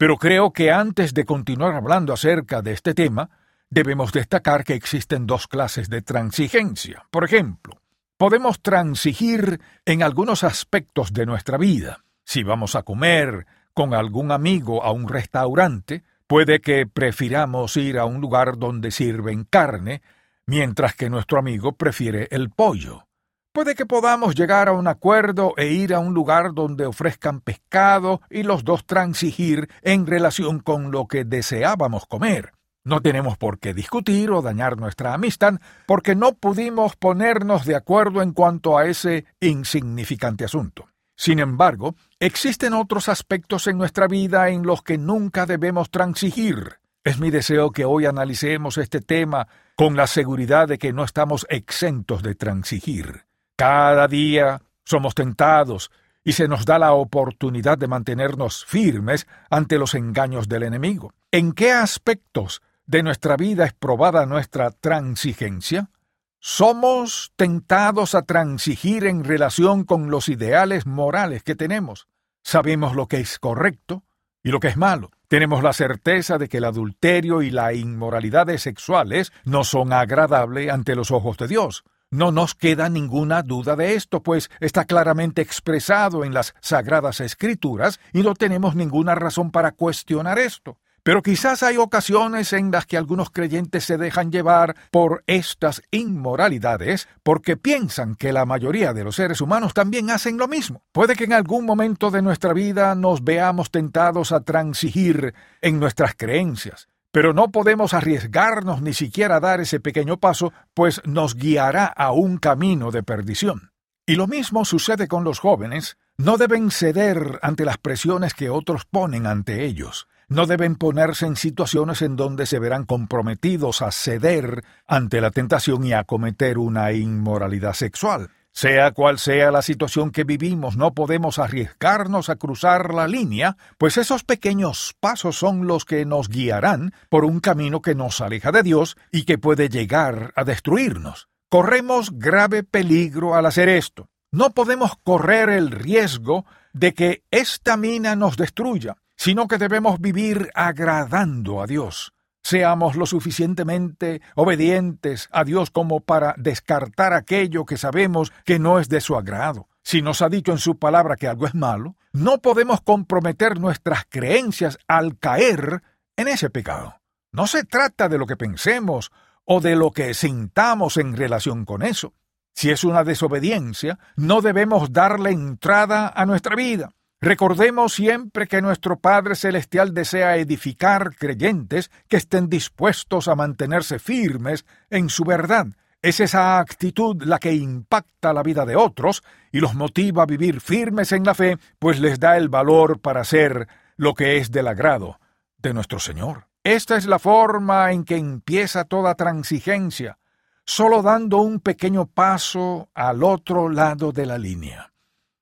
Pero 0.00 0.16
creo 0.16 0.54
que 0.54 0.72
antes 0.72 1.12
de 1.12 1.26
continuar 1.26 1.74
hablando 1.74 2.14
acerca 2.14 2.62
de 2.62 2.72
este 2.72 2.94
tema, 2.94 3.28
debemos 3.68 4.12
destacar 4.12 4.64
que 4.64 4.72
existen 4.72 5.26
dos 5.26 5.46
clases 5.46 5.90
de 5.90 6.00
transigencia. 6.00 7.06
Por 7.10 7.22
ejemplo, 7.22 7.82
podemos 8.16 8.62
transigir 8.62 9.60
en 9.84 10.02
algunos 10.02 10.42
aspectos 10.42 11.12
de 11.12 11.26
nuestra 11.26 11.58
vida. 11.58 12.02
Si 12.24 12.42
vamos 12.42 12.76
a 12.76 12.82
comer, 12.82 13.46
con 13.74 13.92
algún 13.92 14.32
amigo 14.32 14.82
a 14.82 14.90
un 14.90 15.06
restaurante, 15.06 16.02
puede 16.26 16.62
que 16.62 16.86
prefiramos 16.86 17.76
ir 17.76 17.98
a 17.98 18.06
un 18.06 18.22
lugar 18.22 18.56
donde 18.56 18.92
sirven 18.92 19.44
carne, 19.44 20.00
mientras 20.46 20.94
que 20.94 21.10
nuestro 21.10 21.38
amigo 21.38 21.72
prefiere 21.72 22.26
el 22.30 22.48
pollo. 22.48 23.06
Puede 23.52 23.74
que 23.74 23.84
podamos 23.84 24.36
llegar 24.36 24.68
a 24.68 24.72
un 24.72 24.86
acuerdo 24.86 25.54
e 25.56 25.66
ir 25.72 25.92
a 25.92 25.98
un 25.98 26.14
lugar 26.14 26.54
donde 26.54 26.86
ofrezcan 26.86 27.40
pescado 27.40 28.20
y 28.30 28.44
los 28.44 28.62
dos 28.62 28.86
transigir 28.86 29.68
en 29.82 30.06
relación 30.06 30.60
con 30.60 30.92
lo 30.92 31.08
que 31.08 31.24
deseábamos 31.24 32.06
comer. 32.06 32.52
No 32.84 33.00
tenemos 33.00 33.36
por 33.38 33.58
qué 33.58 33.74
discutir 33.74 34.30
o 34.30 34.40
dañar 34.40 34.78
nuestra 34.78 35.14
amistad 35.14 35.54
porque 35.88 36.14
no 36.14 36.34
pudimos 36.34 36.94
ponernos 36.94 37.64
de 37.64 37.74
acuerdo 37.74 38.22
en 38.22 38.34
cuanto 38.34 38.78
a 38.78 38.86
ese 38.86 39.24
insignificante 39.40 40.44
asunto. 40.44 40.86
Sin 41.16 41.40
embargo, 41.40 41.96
existen 42.20 42.72
otros 42.72 43.08
aspectos 43.08 43.66
en 43.66 43.78
nuestra 43.78 44.06
vida 44.06 44.48
en 44.50 44.62
los 44.62 44.82
que 44.82 44.96
nunca 44.96 45.44
debemos 45.44 45.90
transigir. 45.90 46.78
Es 47.02 47.18
mi 47.18 47.30
deseo 47.30 47.72
que 47.72 47.84
hoy 47.84 48.06
analicemos 48.06 48.78
este 48.78 49.00
tema 49.00 49.48
con 49.74 49.96
la 49.96 50.06
seguridad 50.06 50.68
de 50.68 50.78
que 50.78 50.92
no 50.92 51.02
estamos 51.02 51.46
exentos 51.50 52.22
de 52.22 52.36
transigir. 52.36 53.29
Cada 53.60 54.08
día 54.08 54.62
somos 54.86 55.14
tentados 55.14 55.90
y 56.24 56.32
se 56.32 56.48
nos 56.48 56.64
da 56.64 56.78
la 56.78 56.94
oportunidad 56.94 57.76
de 57.76 57.88
mantenernos 57.88 58.64
firmes 58.64 59.26
ante 59.50 59.76
los 59.76 59.94
engaños 59.94 60.48
del 60.48 60.62
enemigo. 60.62 61.12
¿En 61.30 61.52
qué 61.52 61.70
aspectos 61.70 62.62
de 62.86 63.02
nuestra 63.02 63.36
vida 63.36 63.66
es 63.66 63.74
probada 63.74 64.24
nuestra 64.24 64.70
transigencia? 64.70 65.90
Somos 66.38 67.34
tentados 67.36 68.14
a 68.14 68.22
transigir 68.22 69.04
en 69.04 69.24
relación 69.24 69.84
con 69.84 70.10
los 70.10 70.30
ideales 70.30 70.86
morales 70.86 71.42
que 71.42 71.54
tenemos. 71.54 72.08
Sabemos 72.42 72.96
lo 72.96 73.08
que 73.08 73.20
es 73.20 73.38
correcto 73.38 74.04
y 74.42 74.52
lo 74.52 74.60
que 74.60 74.68
es 74.68 74.78
malo. 74.78 75.10
Tenemos 75.28 75.62
la 75.62 75.74
certeza 75.74 76.38
de 76.38 76.48
que 76.48 76.56
el 76.56 76.64
adulterio 76.64 77.42
y 77.42 77.50
las 77.50 77.74
inmoralidades 77.74 78.62
sexuales 78.62 79.34
no 79.44 79.64
son 79.64 79.92
agradables 79.92 80.72
ante 80.72 80.96
los 80.96 81.10
ojos 81.10 81.36
de 81.36 81.48
Dios. 81.48 81.84
No 82.12 82.32
nos 82.32 82.56
queda 82.56 82.88
ninguna 82.88 83.42
duda 83.42 83.76
de 83.76 83.94
esto, 83.94 84.20
pues 84.20 84.50
está 84.58 84.84
claramente 84.84 85.42
expresado 85.42 86.24
en 86.24 86.34
las 86.34 86.56
sagradas 86.60 87.20
escrituras 87.20 88.00
y 88.12 88.22
no 88.22 88.34
tenemos 88.34 88.74
ninguna 88.74 89.14
razón 89.14 89.52
para 89.52 89.70
cuestionar 89.70 90.40
esto. 90.40 90.76
Pero 91.04 91.22
quizás 91.22 91.62
hay 91.62 91.76
ocasiones 91.76 92.52
en 92.52 92.72
las 92.72 92.84
que 92.84 92.96
algunos 92.96 93.30
creyentes 93.30 93.84
se 93.84 93.96
dejan 93.96 94.32
llevar 94.32 94.74
por 94.90 95.22
estas 95.28 95.82
inmoralidades 95.92 97.08
porque 97.22 97.56
piensan 97.56 98.16
que 98.16 98.32
la 98.32 98.44
mayoría 98.44 98.92
de 98.92 99.04
los 99.04 99.14
seres 99.14 99.40
humanos 99.40 99.72
también 99.72 100.10
hacen 100.10 100.36
lo 100.36 100.48
mismo. 100.48 100.82
Puede 100.90 101.14
que 101.14 101.24
en 101.24 101.32
algún 101.32 101.64
momento 101.64 102.10
de 102.10 102.22
nuestra 102.22 102.52
vida 102.52 102.96
nos 102.96 103.22
veamos 103.22 103.70
tentados 103.70 104.32
a 104.32 104.40
transigir 104.40 105.32
en 105.62 105.78
nuestras 105.78 106.16
creencias, 106.16 106.88
pero 107.12 107.32
no 107.32 107.50
podemos 107.50 107.94
arriesgarnos 107.94 108.82
ni 108.82 108.92
siquiera 108.92 109.40
dar 109.40 109.60
ese 109.60 109.80
pequeño 109.80 110.18
paso, 110.18 110.52
pues 110.74 111.00
nos 111.04 111.34
guiará 111.34 111.86
a 111.86 112.12
un 112.12 112.38
camino 112.38 112.90
de 112.90 113.02
perdición. 113.02 113.72
Y 114.06 114.16
lo 114.16 114.26
mismo 114.26 114.64
sucede 114.64 115.08
con 115.08 115.24
los 115.24 115.38
jóvenes, 115.38 115.98
no 116.16 116.36
deben 116.36 116.70
ceder 116.70 117.38
ante 117.42 117.64
las 117.64 117.78
presiones 117.78 118.34
que 118.34 118.50
otros 118.50 118.84
ponen 118.84 119.26
ante 119.26 119.64
ellos 119.64 120.08
no 120.30 120.46
deben 120.46 120.76
ponerse 120.76 121.26
en 121.26 121.34
situaciones 121.34 122.02
en 122.02 122.14
donde 122.14 122.46
se 122.46 122.60
verán 122.60 122.86
comprometidos 122.86 123.82
a 123.82 123.90
ceder 123.90 124.64
ante 124.86 125.20
la 125.20 125.32
tentación 125.32 125.84
y 125.84 125.92
a 125.92 126.04
cometer 126.04 126.56
una 126.56 126.92
inmoralidad 126.92 127.74
sexual. 127.74 128.30
Sea 128.52 128.90
cual 128.90 129.18
sea 129.18 129.50
la 129.50 129.62
situación 129.62 130.10
que 130.10 130.24
vivimos, 130.24 130.76
no 130.76 130.92
podemos 130.92 131.38
arriesgarnos 131.38 132.28
a 132.28 132.36
cruzar 132.36 132.92
la 132.92 133.06
línea, 133.06 133.56
pues 133.78 133.96
esos 133.96 134.24
pequeños 134.24 134.94
pasos 135.00 135.36
son 135.36 135.66
los 135.66 135.84
que 135.84 136.04
nos 136.04 136.28
guiarán 136.28 136.92
por 137.08 137.24
un 137.24 137.40
camino 137.40 137.80
que 137.80 137.94
nos 137.94 138.20
aleja 138.20 138.52
de 138.52 138.62
Dios 138.62 138.96
y 139.12 139.24
que 139.24 139.38
puede 139.38 139.68
llegar 139.68 140.32
a 140.36 140.44
destruirnos. 140.44 141.28
Corremos 141.48 142.18
grave 142.18 142.62
peligro 142.62 143.34
al 143.34 143.46
hacer 143.46 143.68
esto. 143.68 144.08
No 144.32 144.50
podemos 144.50 144.92
correr 145.02 145.48
el 145.48 145.70
riesgo 145.70 146.44
de 146.72 146.94
que 146.94 147.24
esta 147.30 147.76
mina 147.76 148.14
nos 148.14 148.36
destruya 148.36 148.96
sino 149.20 149.48
que 149.48 149.58
debemos 149.58 150.00
vivir 150.00 150.50
agradando 150.54 151.60
a 151.60 151.66
Dios. 151.66 152.14
Seamos 152.42 152.96
lo 152.96 153.06
suficientemente 153.06 154.22
obedientes 154.34 155.28
a 155.30 155.44
Dios 155.44 155.70
como 155.70 156.00
para 156.00 156.34
descartar 156.38 157.12
aquello 157.12 157.64
que 157.64 157.76
sabemos 157.76 158.32
que 158.44 158.58
no 158.58 158.78
es 158.78 158.88
de 158.88 159.00
su 159.00 159.16
agrado. 159.16 159.68
Si 159.82 160.02
nos 160.02 160.22
ha 160.22 160.28
dicho 160.28 160.52
en 160.52 160.58
su 160.58 160.78
palabra 160.78 161.16
que 161.16 161.28
algo 161.28 161.46
es 161.46 161.54
malo, 161.54 161.96
no 162.12 162.38
podemos 162.38 162.80
comprometer 162.80 163.58
nuestras 163.58 164.04
creencias 164.08 164.78
al 164.88 165.18
caer 165.18 165.82
en 166.16 166.28
ese 166.28 166.50
pecado. 166.50 167.00
No 167.32 167.46
se 167.46 167.64
trata 167.64 168.08
de 168.08 168.18
lo 168.18 168.26
que 168.26 168.36
pensemos 168.36 169.10
o 169.44 169.60
de 169.60 169.76
lo 169.76 169.90
que 169.90 170.14
sintamos 170.14 170.96
en 170.96 171.16
relación 171.16 171.64
con 171.64 171.82
eso. 171.82 172.14
Si 172.54 172.70
es 172.70 172.84
una 172.84 173.04
desobediencia, 173.04 173.98
no 174.16 174.40
debemos 174.40 174.92
darle 174.92 175.30
entrada 175.30 176.12
a 176.14 176.26
nuestra 176.26 176.56
vida. 176.56 176.90
Recordemos 177.22 177.92
siempre 177.92 178.46
que 178.46 178.62
nuestro 178.62 178.98
Padre 178.98 179.34
Celestial 179.34 179.92
desea 179.92 180.38
edificar 180.38 181.14
creyentes 181.16 181.90
que 182.08 182.16
estén 182.16 182.48
dispuestos 182.48 183.28
a 183.28 183.34
mantenerse 183.34 183.98
firmes 183.98 184.64
en 184.88 185.10
su 185.10 185.24
verdad. 185.24 185.66
Es 186.00 186.20
esa 186.20 186.58
actitud 186.58 187.22
la 187.24 187.38
que 187.38 187.52
impacta 187.52 188.32
la 188.32 188.42
vida 188.42 188.64
de 188.64 188.74
otros 188.74 189.22
y 189.52 189.60
los 189.60 189.74
motiva 189.74 190.22
a 190.22 190.26
vivir 190.26 190.62
firmes 190.62 191.12
en 191.12 191.24
la 191.24 191.34
fe, 191.34 191.58
pues 191.78 192.00
les 192.00 192.18
da 192.18 192.38
el 192.38 192.48
valor 192.48 193.00
para 193.00 193.20
hacer 193.20 193.68
lo 193.96 194.14
que 194.14 194.38
es 194.38 194.50
del 194.50 194.68
agrado 194.68 195.20
de 195.58 195.74
nuestro 195.74 195.98
Señor. 195.98 196.46
Esta 196.64 196.96
es 196.96 197.04
la 197.04 197.18
forma 197.18 197.92
en 197.92 198.04
que 198.04 198.16
empieza 198.16 198.84
toda 198.84 199.14
transigencia, 199.14 200.18
solo 200.64 201.02
dando 201.02 201.42
un 201.42 201.60
pequeño 201.60 202.06
paso 202.06 202.88
al 202.94 203.22
otro 203.22 203.68
lado 203.68 204.10
de 204.10 204.24
la 204.24 204.38
línea. 204.38 204.90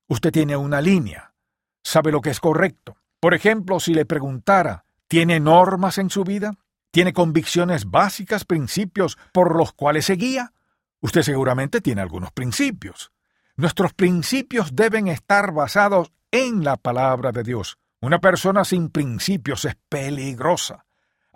Usted 0.09 0.33
tiene 0.33 0.57
una 0.57 0.81
línea, 0.81 1.28
sabe 1.83 2.13
lo 2.13 2.21
que 2.21 2.31
es 2.31 2.41
correcto. 2.41 2.97
Por 3.21 3.35
ejemplo, 3.35 3.81
si 3.81 3.95
le 3.95 4.07
preguntara, 4.07 4.85
¿tiene 5.09 5.41
normas 5.41 5.99
en 5.99 6.11
su 6.11 6.25
vida? 6.25 6.55
¿Tiene 6.91 7.13
convicciones 7.13 7.91
básicas, 7.91 8.45
principios 8.45 9.19
por 9.33 9.57
los 9.57 9.73
cuales 9.73 10.07
se 10.07 10.15
guía? 10.15 10.53
Usted 11.01 11.23
seguramente 11.23 11.81
tiene 11.81 12.01
algunos 12.01 12.33
principios. 12.33 13.13
Nuestros 13.57 13.93
principios 13.93 14.75
deben 14.75 15.09
estar 15.09 15.53
basados 15.53 16.13
en 16.31 16.65
la 16.65 16.77
palabra 16.77 17.33
de 17.33 17.43
Dios. 17.43 17.79
Una 18.01 18.21
persona 18.21 18.65
sin 18.65 18.91
principios 18.91 19.65
es 19.65 19.77
peligrosa. 19.89 20.87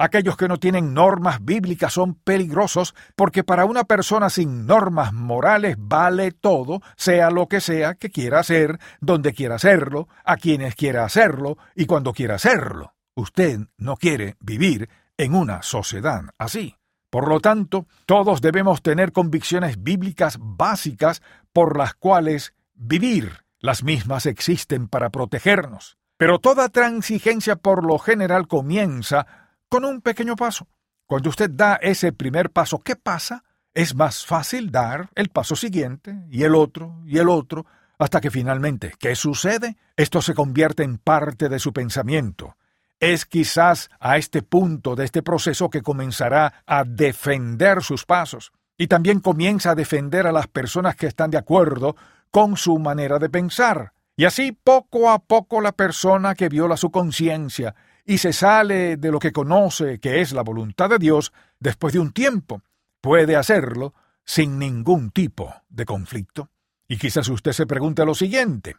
Aquellos 0.02 0.36
que 0.36 0.48
no 0.48 0.58
tienen 0.58 0.94
normas 0.94 1.44
bíblicas 1.44 1.92
son 1.92 2.14
peligrosos 2.16 2.92
porque 3.14 3.44
para 3.44 3.66
una 3.66 3.84
persona 3.84 4.30
sin 4.30 4.66
normas 4.66 5.12
morales 5.12 5.76
vale 5.78 6.32
todo, 6.32 6.82
sea 6.96 7.30
lo 7.30 7.46
que 7.46 7.60
sea 7.60 7.94
que 7.94 8.10
quiera 8.10 8.40
hacer, 8.40 8.80
donde 9.00 9.32
quiera 9.32 9.54
hacerlo, 9.54 10.08
a 10.24 10.38
quienes 10.38 10.74
quiera 10.74 11.04
hacerlo 11.04 11.56
y 11.76 11.86
cuando 11.86 12.12
quiera 12.12 12.34
hacerlo. 12.34 12.94
Usted 13.14 13.60
no 13.76 13.96
quiere 13.96 14.34
vivir 14.40 14.88
en 15.18 15.36
una 15.36 15.62
sociedad 15.62 16.22
así. 16.36 16.74
Por 17.08 17.28
lo 17.28 17.38
tanto, 17.38 17.86
todos 18.04 18.40
debemos 18.40 18.82
tener 18.82 19.12
convicciones 19.12 19.84
bíblicas 19.84 20.36
básicas 20.40 21.22
por 21.52 21.78
las 21.78 21.94
cuales 21.94 22.54
vivir. 22.74 23.44
Las 23.60 23.84
mismas 23.84 24.26
existen 24.26 24.88
para 24.88 25.10
protegernos. 25.10 25.96
Pero 26.16 26.38
toda 26.40 26.68
transigencia 26.70 27.54
por 27.56 27.84
lo 27.84 27.98
general 27.98 28.48
comienza 28.48 29.41
con 29.72 29.86
un 29.86 30.02
pequeño 30.02 30.36
paso. 30.36 30.68
Cuando 31.06 31.30
usted 31.30 31.48
da 31.48 31.76
ese 31.76 32.12
primer 32.12 32.50
paso, 32.50 32.80
¿qué 32.80 32.94
pasa? 32.94 33.42
Es 33.72 33.94
más 33.94 34.26
fácil 34.26 34.70
dar 34.70 35.08
el 35.14 35.30
paso 35.30 35.56
siguiente 35.56 36.26
y 36.30 36.42
el 36.42 36.54
otro 36.54 37.00
y 37.06 37.16
el 37.16 37.30
otro, 37.30 37.64
hasta 37.98 38.20
que 38.20 38.30
finalmente, 38.30 38.92
¿qué 38.98 39.14
sucede? 39.14 39.78
Esto 39.96 40.20
se 40.20 40.34
convierte 40.34 40.82
en 40.82 40.98
parte 40.98 41.48
de 41.48 41.58
su 41.58 41.72
pensamiento. 41.72 42.54
Es 43.00 43.24
quizás 43.24 43.88
a 43.98 44.18
este 44.18 44.42
punto 44.42 44.94
de 44.94 45.06
este 45.06 45.22
proceso 45.22 45.70
que 45.70 45.80
comenzará 45.80 46.62
a 46.66 46.84
defender 46.84 47.82
sus 47.82 48.04
pasos 48.04 48.52
y 48.76 48.88
también 48.88 49.20
comienza 49.20 49.70
a 49.70 49.74
defender 49.74 50.26
a 50.26 50.32
las 50.32 50.48
personas 50.48 50.96
que 50.96 51.06
están 51.06 51.30
de 51.30 51.38
acuerdo 51.38 51.96
con 52.30 52.58
su 52.58 52.78
manera 52.78 53.18
de 53.18 53.30
pensar. 53.30 53.94
Y 54.16 54.26
así 54.26 54.52
poco 54.52 55.08
a 55.08 55.18
poco 55.20 55.62
la 55.62 55.72
persona 55.72 56.34
que 56.34 56.50
viola 56.50 56.76
su 56.76 56.90
conciencia 56.90 57.74
y 58.04 58.18
se 58.18 58.32
sale 58.32 58.96
de 58.96 59.10
lo 59.10 59.18
que 59.18 59.32
conoce 59.32 60.00
que 60.00 60.20
es 60.20 60.32
la 60.32 60.42
voluntad 60.42 60.90
de 60.90 60.98
Dios, 60.98 61.32
después 61.60 61.92
de 61.92 62.00
un 62.00 62.12
tiempo, 62.12 62.62
puede 63.00 63.36
hacerlo 63.36 63.94
sin 64.24 64.58
ningún 64.58 65.10
tipo 65.10 65.54
de 65.68 65.84
conflicto. 65.84 66.50
Y 66.88 66.98
quizás 66.98 67.28
usted 67.28 67.52
se 67.52 67.66
pregunte 67.66 68.04
lo 68.04 68.14
siguiente, 68.14 68.76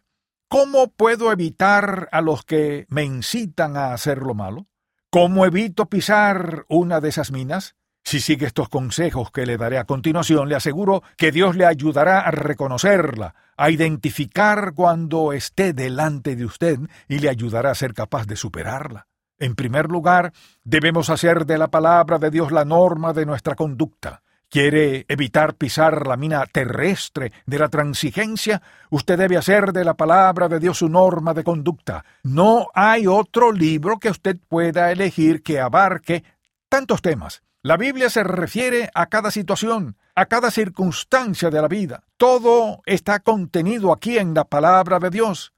¿cómo 0.47 0.89
puedo 0.89 1.31
evitar 1.31 2.09
a 2.11 2.21
los 2.21 2.43
que 2.43 2.85
me 2.89 3.03
incitan 3.03 3.77
a 3.77 3.93
hacer 3.93 4.19
lo 4.19 4.33
malo? 4.33 4.67
¿Cómo 5.09 5.45
evito 5.45 5.87
pisar 5.87 6.65
una 6.69 6.99
de 6.99 7.09
esas 7.09 7.31
minas? 7.31 7.75
Si 8.03 8.19
sigue 8.19 8.45
estos 8.45 8.67
consejos 8.67 9.31
que 9.31 9.45
le 9.45 9.57
daré 9.57 9.77
a 9.77 9.85
continuación, 9.85 10.49
le 10.49 10.55
aseguro 10.55 11.03
que 11.17 11.31
Dios 11.31 11.55
le 11.55 11.65
ayudará 11.65 12.19
a 12.19 12.31
reconocerla, 12.31 13.33
a 13.55 13.69
identificar 13.69 14.73
cuando 14.73 15.31
esté 15.31 15.71
delante 15.73 16.35
de 16.35 16.45
usted 16.45 16.79
y 17.07 17.19
le 17.19 17.29
ayudará 17.29 17.71
a 17.71 17.75
ser 17.75 17.93
capaz 17.93 18.27
de 18.27 18.35
superarla. 18.35 19.07
En 19.43 19.55
primer 19.55 19.89
lugar, 19.89 20.31
debemos 20.63 21.09
hacer 21.09 21.45
de 21.45 21.57
la 21.57 21.67
palabra 21.67 22.17
de 22.17 22.31
Dios 22.31 22.53
la 22.53 22.63
norma 22.63 23.11
de 23.11 23.25
nuestra 23.25 23.55
conducta. 23.55 24.23
¿Quiere 24.47 25.05
evitar 25.09 25.55
pisar 25.55 26.07
la 26.07 26.15
mina 26.15 26.45
terrestre 26.45 27.33
de 27.45 27.59
la 27.59 27.67
transigencia? 27.67 28.61
Usted 28.89 29.17
debe 29.17 29.35
hacer 29.35 29.73
de 29.73 29.83
la 29.83 29.95
palabra 29.95 30.47
de 30.47 30.61
Dios 30.61 30.77
su 30.77 30.87
norma 30.87 31.33
de 31.33 31.43
conducta. 31.43 32.05
No 32.23 32.67
hay 32.73 33.05
otro 33.05 33.51
libro 33.51 33.99
que 33.99 34.11
usted 34.11 34.37
pueda 34.47 34.93
elegir 34.93 35.43
que 35.43 35.59
abarque 35.59 36.23
tantos 36.69 37.01
temas. 37.01 37.43
La 37.63 37.75
Biblia 37.75 38.09
se 38.09 38.23
refiere 38.23 38.91
a 38.93 39.07
cada 39.07 39.29
situación, 39.29 39.97
a 40.15 40.27
cada 40.27 40.51
circunstancia 40.51 41.49
de 41.49 41.61
la 41.61 41.67
vida. 41.67 42.05
Todo 42.15 42.81
está 42.85 43.19
contenido 43.19 43.91
aquí 43.91 44.17
en 44.17 44.35
la 44.35 44.45
palabra 44.45 44.99
de 44.99 45.09
Dios. 45.09 45.53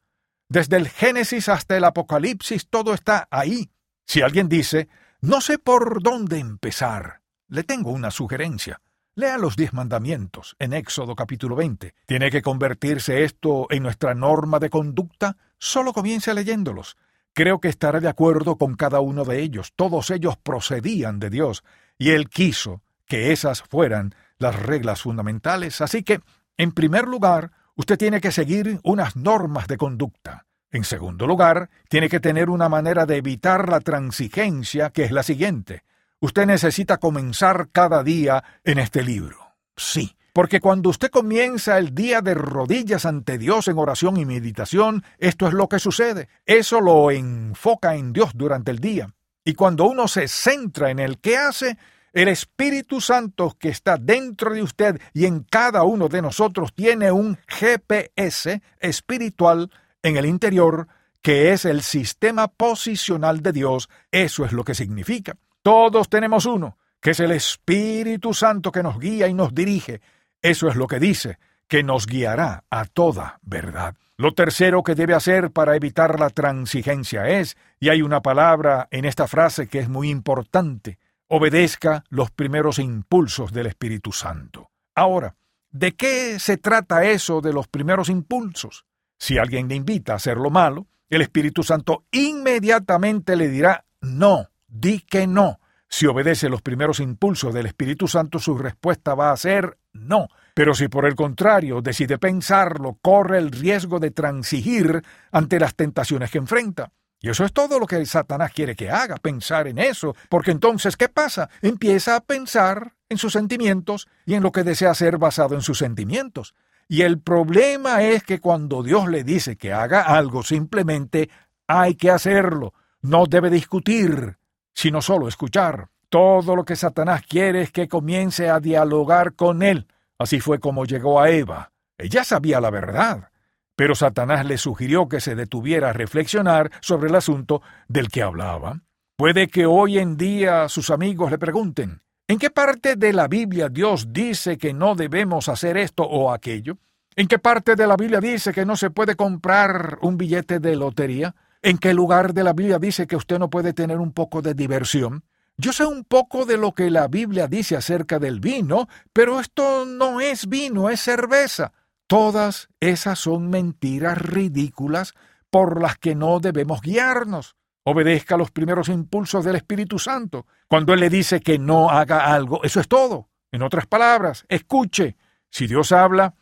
Desde 0.49 0.77
el 0.77 0.87
Génesis 0.87 1.49
hasta 1.49 1.77
el 1.77 1.83
Apocalipsis, 1.83 2.67
todo 2.67 2.95
está 2.95 3.27
ahí. 3.29 3.69
Si 4.05 4.21
alguien 4.21 4.47
dice, 4.47 4.87
no 5.21 5.41
sé 5.41 5.57
por 5.57 6.01
dónde 6.01 6.39
empezar, 6.39 7.21
le 7.47 7.63
tengo 7.63 7.91
una 7.91 8.11
sugerencia. 8.11 8.81
Lea 9.15 9.37
los 9.37 9.55
diez 9.55 9.73
mandamientos 9.73 10.55
en 10.59 10.73
Éxodo 10.73 11.15
capítulo 11.15 11.55
20. 11.55 11.95
¿Tiene 12.05 12.29
que 12.29 12.41
convertirse 12.41 13.23
esto 13.23 13.67
en 13.69 13.83
nuestra 13.83 14.13
norma 14.13 14.59
de 14.59 14.69
conducta? 14.69 15.37
Solo 15.57 15.93
comience 15.93 16.33
leyéndolos. 16.33 16.97
Creo 17.33 17.59
que 17.59 17.69
estará 17.69 17.99
de 17.99 18.09
acuerdo 18.09 18.57
con 18.57 18.75
cada 18.75 18.99
uno 18.99 19.25
de 19.25 19.41
ellos. 19.41 19.73
Todos 19.75 20.11
ellos 20.11 20.37
procedían 20.37 21.19
de 21.19 21.29
Dios, 21.29 21.63
y 21.97 22.11
Él 22.11 22.29
quiso 22.29 22.81
que 23.05 23.31
esas 23.31 23.61
fueran 23.61 24.13
las 24.37 24.61
reglas 24.61 25.01
fundamentales. 25.01 25.81
Así 25.81 26.03
que, 26.03 26.19
en 26.57 26.71
primer 26.71 27.07
lugar, 27.07 27.51
usted 27.75 27.97
tiene 27.97 28.21
que 28.21 28.31
seguir 28.31 28.79
unas 28.83 29.15
normas 29.15 29.67
de 29.67 29.77
conducta. 29.77 30.45
En 30.75 30.83
segundo 30.83 31.25
lugar, 31.25 31.69
tiene 31.87 32.09
que 32.09 32.19
tener 32.19 32.49
una 32.49 32.67
manera 32.67 33.05
de 33.05 33.15
evitar 33.15 33.69
la 33.69 33.79
transigencia, 33.79 34.89
que 34.89 35.05
es 35.05 35.11
la 35.11 35.23
siguiente. 35.23 35.83
Usted 36.19 36.45
necesita 36.45 36.97
comenzar 36.97 37.69
cada 37.71 38.03
día 38.03 38.43
en 38.65 38.79
este 38.79 39.01
libro. 39.01 39.37
Sí, 39.77 40.17
porque 40.33 40.59
cuando 40.59 40.89
usted 40.89 41.11
comienza 41.11 41.77
el 41.77 41.95
día 41.95 42.19
de 42.19 42.33
rodillas 42.33 43.05
ante 43.05 43.37
Dios 43.37 43.69
en 43.69 43.77
oración 43.77 44.17
y 44.17 44.25
meditación, 44.25 45.05
esto 45.17 45.47
es 45.47 45.53
lo 45.53 45.69
que 45.69 45.79
sucede. 45.79 46.27
Eso 46.45 46.81
lo 46.81 47.09
enfoca 47.09 47.95
en 47.95 48.11
Dios 48.11 48.31
durante 48.35 48.71
el 48.71 48.79
día. 48.79 49.13
Y 49.45 49.53
cuando 49.53 49.85
uno 49.85 50.09
se 50.09 50.27
centra 50.27 50.91
en 50.91 50.99
el 50.99 51.19
que 51.19 51.37
hace, 51.37 51.77
el 52.11 52.27
Espíritu 52.27 52.99
Santo 52.99 53.55
que 53.57 53.69
está 53.69 53.95
dentro 53.95 54.53
de 54.53 54.61
usted 54.61 54.99
y 55.13 55.25
en 55.25 55.39
cada 55.43 55.83
uno 55.83 56.09
de 56.09 56.21
nosotros 56.21 56.73
tiene 56.73 57.13
un 57.13 57.37
GPS 57.47 58.61
espiritual 58.81 59.71
en 60.05 60.17
el 60.17 60.27
interior 60.27 60.87
que 61.23 61.51
es 61.51 61.65
el 61.65 61.81
sistema 61.81 62.47
posicional 62.47 63.41
de 63.41 63.51
Dios. 63.51 63.89
Eso 64.11 64.45
es 64.45 64.51
lo 64.51 64.63
que 64.63 64.75
significa. 64.75 65.35
Todos 65.63 66.09
tenemos 66.09 66.45
uno, 66.45 66.77
que 67.01 67.11
es 67.11 67.19
el 67.19 67.31
Espíritu 67.31 68.31
Santo 68.35 68.71
que 68.71 68.83
nos 68.83 68.99
guía 68.99 69.27
y 69.27 69.33
nos 69.33 69.55
dirige. 69.55 70.01
Eso 70.43 70.67
es 70.67 70.75
lo 70.75 70.85
que 70.85 70.99
dice, 70.99 71.39
que 71.67 71.81
nos 71.81 72.05
guiará 72.05 72.65
a 72.69 72.85
toda 72.85 73.39
verdad. 73.41 73.95
Lo 74.15 74.35
tercero 74.35 74.83
que 74.83 74.93
debe 74.93 75.15
hacer 75.15 75.49
para 75.49 75.75
evitar 75.75 76.19
la 76.19 76.29
transigencia 76.29 77.27
es, 77.27 77.57
y 77.79 77.89
hay 77.89 78.03
una 78.03 78.21
palabra 78.21 78.87
en 78.91 79.05
esta 79.05 79.27
frase 79.27 79.67
que 79.67 79.79
es 79.79 79.89
muy 79.89 80.11
importante, 80.11 80.99
obedezca 81.27 82.03
los 82.09 82.29
primeros 82.29 82.77
impulsos 82.77 83.51
del 83.51 83.65
Espíritu 83.65 84.11
Santo. 84.11 84.69
Ahora, 84.93 85.35
¿de 85.71 85.95
qué 85.95 86.37
se 86.37 86.57
trata 86.57 87.05
eso 87.05 87.41
de 87.41 87.53
los 87.53 87.67
primeros 87.67 88.09
impulsos? 88.09 88.85
Si 89.17 89.37
alguien 89.37 89.67
le 89.67 89.75
invita 89.75 90.13
a 90.13 90.17
hacer 90.17 90.37
lo 90.37 90.49
malo, 90.49 90.87
el 91.09 91.21
Espíritu 91.21 91.63
Santo 91.63 92.05
inmediatamente 92.11 93.35
le 93.35 93.49
dirá 93.49 93.85
no, 94.01 94.49
di 94.67 95.01
que 95.01 95.27
no. 95.27 95.59
Si 95.87 96.07
obedece 96.07 96.49
los 96.49 96.61
primeros 96.61 96.99
impulsos 96.99 97.53
del 97.53 97.67
Espíritu 97.67 98.07
Santo, 98.07 98.39
su 98.39 98.57
respuesta 98.57 99.15
va 99.15 99.31
a 99.31 99.37
ser 99.37 99.77
no. 99.93 100.27
Pero 100.53 100.73
si 100.73 100.87
por 100.87 101.05
el 101.05 101.15
contrario 101.15 101.81
decide 101.81 102.17
pensarlo, 102.17 102.97
corre 103.01 103.37
el 103.37 103.51
riesgo 103.51 103.99
de 103.99 104.11
transigir 104.11 105.03
ante 105.31 105.59
las 105.59 105.75
tentaciones 105.75 106.31
que 106.31 106.37
enfrenta. 106.37 106.91
Y 107.19 107.29
eso 107.29 107.45
es 107.45 107.53
todo 107.53 107.79
lo 107.79 107.87
que 107.87 108.05
Satanás 108.05 108.51
quiere 108.51 108.75
que 108.75 108.91
haga, 108.91 109.15
pensar 109.15 109.67
en 109.67 109.79
eso, 109.79 110.15
porque 110.29 110.51
entonces, 110.51 110.97
¿qué 110.97 111.09
pasa? 111.09 111.49
Empieza 111.61 112.15
a 112.15 112.21
pensar 112.21 112.93
en 113.09 113.17
sus 113.17 113.33
sentimientos 113.33 114.07
y 114.25 114.35
en 114.35 114.43
lo 114.43 114.51
que 114.51 114.63
desea 114.63 114.91
hacer 114.91 115.17
basado 115.17 115.55
en 115.55 115.61
sus 115.61 115.77
sentimientos. 115.77 116.53
Y 116.87 117.01
el 117.01 117.19
problema 117.19 118.03
es 118.03 118.23
que 118.23 118.39
cuando 118.39 118.83
Dios 118.83 119.07
le 119.07 119.23
dice 119.23 119.55
que 119.55 119.73
haga 119.73 120.03
algo, 120.03 120.43
simplemente 120.43 121.29
hay 121.67 121.95
que 121.95 122.11
hacerlo. 122.11 122.73
No 123.01 123.25
debe 123.25 123.49
discutir, 123.49 124.37
sino 124.73 125.01
solo 125.01 125.27
escuchar. 125.27 125.89
Todo 126.09 126.55
lo 126.55 126.63
que 126.63 126.75
Satanás 126.75 127.23
quiere 127.27 127.61
es 127.61 127.71
que 127.71 127.87
comience 127.87 128.49
a 128.49 128.59
dialogar 128.59 129.33
con 129.33 129.63
él. 129.63 129.87
Así 130.19 130.39
fue 130.39 130.59
como 130.59 130.85
llegó 130.85 131.19
a 131.19 131.29
Eva. 131.29 131.71
Ella 131.97 132.23
sabía 132.23 132.61
la 132.61 132.69
verdad, 132.69 133.29
pero 133.75 133.95
Satanás 133.95 134.45
le 134.45 134.57
sugirió 134.57 135.09
que 135.09 135.19
se 135.19 135.35
detuviera 135.35 135.89
a 135.89 135.93
reflexionar 135.93 136.71
sobre 136.81 137.09
el 137.09 137.15
asunto 137.15 137.61
del 137.87 138.09
que 138.09 138.21
hablaba. 138.21 138.81
Puede 139.17 139.47
que 139.47 139.65
hoy 139.65 139.97
en 139.97 140.17
día 140.17 140.67
sus 140.69 140.89
amigos 140.89 141.31
le 141.31 141.37
pregunten, 141.37 142.01
¿en 142.27 142.39
qué 142.39 142.49
parte 142.49 142.95
de 142.95 143.13
la 143.13 143.27
Biblia 143.27 143.69
Dios 143.69 144.07
dice 144.11 144.57
que 144.57 144.73
no 144.73 144.95
debemos 144.95 145.49
hacer 145.49 145.77
esto 145.77 146.03
o 146.03 146.31
aquello? 146.31 146.77
¿En 147.15 147.27
qué 147.27 147.39
parte 147.39 147.75
de 147.75 147.87
la 147.87 147.95
Biblia 147.95 148.19
dice 148.19 148.51
que 148.51 148.65
no 148.65 148.75
se 148.75 148.89
puede 148.89 149.15
comprar 149.15 149.99
un 150.01 150.17
billete 150.17 150.59
de 150.59 150.75
lotería? 150.75 151.35
¿En 151.61 151.77
qué 151.77 151.93
lugar 151.93 152.33
de 152.33 152.43
la 152.43 152.53
Biblia 152.53 152.77
dice 152.77 153.07
que 153.07 153.15
usted 153.15 153.39
no 153.39 153.49
puede 153.49 153.73
tener 153.73 153.99
un 153.99 154.11
poco 154.11 154.41
de 154.41 154.53
diversión? 154.53 155.23
Yo 155.57 155.71
sé 155.71 155.85
un 155.85 156.03
poco 156.03 156.45
de 156.45 156.57
lo 156.57 156.73
que 156.73 156.91
la 156.91 157.07
Biblia 157.07 157.47
dice 157.47 157.77
acerca 157.77 158.19
del 158.19 158.41
vino, 158.41 158.89
pero 159.13 159.39
esto 159.39 159.85
no 159.85 160.19
es 160.19 160.49
vino, 160.49 160.89
es 160.89 160.99
cerveza. 160.99 161.71
Todas 162.07 162.67
esas 162.81 163.19
son 163.19 163.49
mentiras 163.49 164.17
ridículas 164.17 165.13
por 165.49 165.81
las 165.81 165.97
que 165.97 166.13
no 166.13 166.39
debemos 166.41 166.81
guiarnos. 166.81 167.55
Obedezca 167.87 168.35
los 168.35 168.49
primeros 168.49 168.89
impulsos 168.89 169.45
del 169.45 169.57
Espíritu 169.57 169.99
Santo. 169.99 170.47
Cuando 170.67 170.93
Él 170.93 170.99
le 170.99 171.09
dice 171.09 171.39
que 171.39 171.59
no 171.59 171.89
haga 171.89 172.33
algo, 172.33 172.63
eso 172.63 172.79
es 172.79 172.87
todo. 172.87 173.29
En 173.51 173.61
otras 173.61 173.85
palabras, 173.85 174.43
escuche. 174.49 175.15
Si 175.51 175.67
Dios 175.67 175.91
habla, 175.91 176.33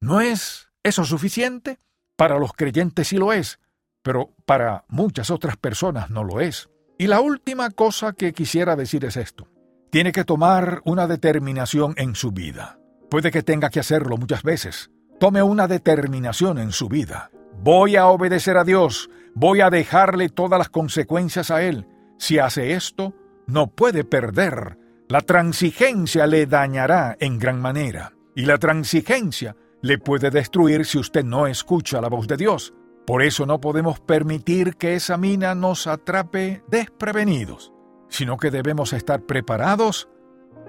¿no 0.00 0.20
es 0.20 0.68
eso 0.82 1.04
suficiente? 1.04 1.78
Para 2.16 2.38
los 2.38 2.52
creyentes 2.52 3.08
sí 3.08 3.16
lo 3.16 3.32
es, 3.32 3.58
pero 4.02 4.34
para 4.44 4.84
muchas 4.88 5.30
otras 5.30 5.56
personas 5.56 6.10
no 6.10 6.22
lo 6.22 6.40
es. 6.40 6.68
Y 6.98 7.06
la 7.06 7.20
última 7.20 7.70
cosa 7.70 8.12
que 8.12 8.34
quisiera 8.34 8.76
decir 8.76 9.06
es 9.06 9.16
esto. 9.16 9.48
Tiene 9.90 10.12
que 10.12 10.24
tomar 10.24 10.82
una 10.84 11.06
determinación 11.06 11.94
en 11.96 12.14
su 12.14 12.30
vida. 12.30 12.78
Puede 13.08 13.30
que 13.30 13.42
tenga 13.42 13.70
que 13.70 13.80
hacerlo 13.80 14.18
muchas 14.18 14.42
veces. 14.42 14.90
Tome 15.18 15.42
una 15.42 15.66
determinación 15.66 16.58
en 16.58 16.72
su 16.72 16.88
vida. 16.88 17.30
Voy 17.62 17.96
a 17.96 18.06
obedecer 18.06 18.58
a 18.58 18.64
Dios. 18.64 19.10
Voy 19.34 19.60
a 19.60 19.70
dejarle 19.70 20.28
todas 20.28 20.58
las 20.58 20.68
consecuencias 20.68 21.50
a 21.50 21.62
Él. 21.62 21.86
Si 22.18 22.38
hace 22.38 22.72
esto, 22.72 23.14
no 23.46 23.68
puede 23.68 24.04
perder. 24.04 24.78
La 25.08 25.20
transigencia 25.22 26.26
le 26.26 26.46
dañará 26.46 27.16
en 27.20 27.38
gran 27.38 27.60
manera. 27.60 28.12
Y 28.34 28.44
la 28.44 28.58
transigencia 28.58 29.56
le 29.82 29.98
puede 29.98 30.30
destruir 30.30 30.84
si 30.84 30.98
usted 30.98 31.24
no 31.24 31.46
escucha 31.46 32.00
la 32.00 32.08
voz 32.08 32.26
de 32.26 32.36
Dios. 32.36 32.74
Por 33.06 33.22
eso 33.22 33.46
no 33.46 33.60
podemos 33.60 33.98
permitir 34.00 34.76
que 34.76 34.94
esa 34.94 35.16
mina 35.16 35.54
nos 35.54 35.86
atrape 35.86 36.62
desprevenidos, 36.68 37.72
sino 38.08 38.36
que 38.36 38.50
debemos 38.50 38.92
estar 38.92 39.22
preparados 39.22 40.08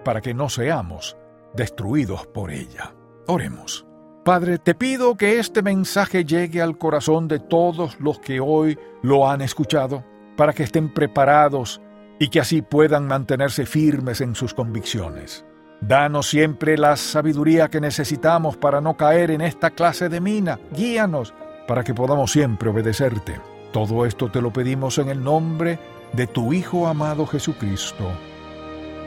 para 0.03 0.21
que 0.21 0.33
no 0.33 0.49
seamos 0.49 1.17
destruidos 1.53 2.25
por 2.27 2.51
ella. 2.51 2.95
Oremos. 3.27 3.85
Padre, 4.23 4.59
te 4.59 4.75
pido 4.75 5.15
que 5.17 5.39
este 5.39 5.63
mensaje 5.63 6.23
llegue 6.23 6.61
al 6.61 6.77
corazón 6.77 7.27
de 7.27 7.39
todos 7.39 7.99
los 7.99 8.19
que 8.19 8.39
hoy 8.39 8.77
lo 9.01 9.27
han 9.27 9.41
escuchado, 9.41 10.03
para 10.37 10.53
que 10.53 10.63
estén 10.63 10.93
preparados 10.93 11.81
y 12.19 12.29
que 12.29 12.39
así 12.39 12.61
puedan 12.61 13.07
mantenerse 13.07 13.65
firmes 13.65 14.21
en 14.21 14.35
sus 14.35 14.53
convicciones. 14.53 15.43
Danos 15.81 16.29
siempre 16.29 16.77
la 16.77 16.95
sabiduría 16.97 17.69
que 17.69 17.81
necesitamos 17.81 18.57
para 18.57 18.79
no 18.79 18.95
caer 18.95 19.31
en 19.31 19.41
esta 19.41 19.71
clase 19.71 20.07
de 20.07 20.21
mina. 20.21 20.59
Guíanos 20.71 21.33
para 21.67 21.83
que 21.83 21.95
podamos 21.95 22.31
siempre 22.31 22.69
obedecerte. 22.69 23.41
Todo 23.73 24.05
esto 24.05 24.29
te 24.29 24.41
lo 24.41 24.53
pedimos 24.53 24.99
en 24.99 25.09
el 25.09 25.23
nombre 25.23 25.79
de 26.13 26.27
tu 26.27 26.53
Hijo 26.53 26.85
amado 26.85 27.25
Jesucristo. 27.25 28.05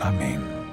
Amén. 0.00 0.63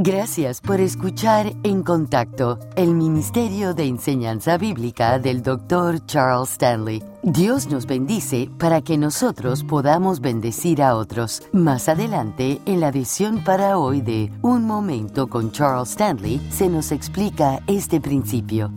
Gracias 0.00 0.60
por 0.60 0.80
escuchar 0.80 1.54
En 1.64 1.82
Contacto, 1.82 2.60
el 2.76 2.94
Ministerio 2.94 3.74
de 3.74 3.86
Enseñanza 3.86 4.56
Bíblica 4.56 5.18
del 5.18 5.42
Dr. 5.42 6.06
Charles 6.06 6.52
Stanley. 6.52 7.02
Dios 7.24 7.66
nos 7.66 7.84
bendice 7.84 8.48
para 8.60 8.80
que 8.80 8.96
nosotros 8.96 9.64
podamos 9.64 10.20
bendecir 10.20 10.84
a 10.84 10.94
otros. 10.94 11.42
Más 11.50 11.88
adelante, 11.88 12.60
en 12.64 12.78
la 12.78 12.90
edición 12.90 13.42
para 13.42 13.76
hoy 13.76 14.00
de 14.00 14.30
Un 14.40 14.66
Momento 14.66 15.26
con 15.26 15.50
Charles 15.50 15.90
Stanley, 15.90 16.40
se 16.48 16.68
nos 16.68 16.92
explica 16.92 17.58
este 17.66 18.00
principio. 18.00 18.70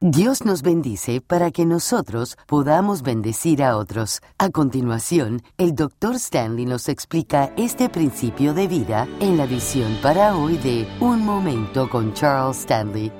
Dios 0.00 0.44
nos 0.44 0.62
bendice 0.62 1.20
para 1.20 1.50
que 1.50 1.64
nosotros 1.64 2.36
podamos 2.46 3.02
bendecir 3.02 3.62
a 3.62 3.76
otros. 3.76 4.20
A 4.38 4.50
continuación, 4.50 5.42
el 5.56 5.74
Dr. 5.74 6.16
Stanley 6.16 6.66
nos 6.66 6.88
explica 6.88 7.52
este 7.56 7.88
principio 7.88 8.52
de 8.54 8.68
vida 8.68 9.08
en 9.20 9.36
la 9.36 9.46
visión 9.46 9.96
para 10.02 10.36
hoy 10.36 10.58
de 10.58 10.86
Un 11.00 11.24
Momento 11.24 11.88
con 11.88 12.12
Charles 12.12 12.58
Stanley. 12.58 13.12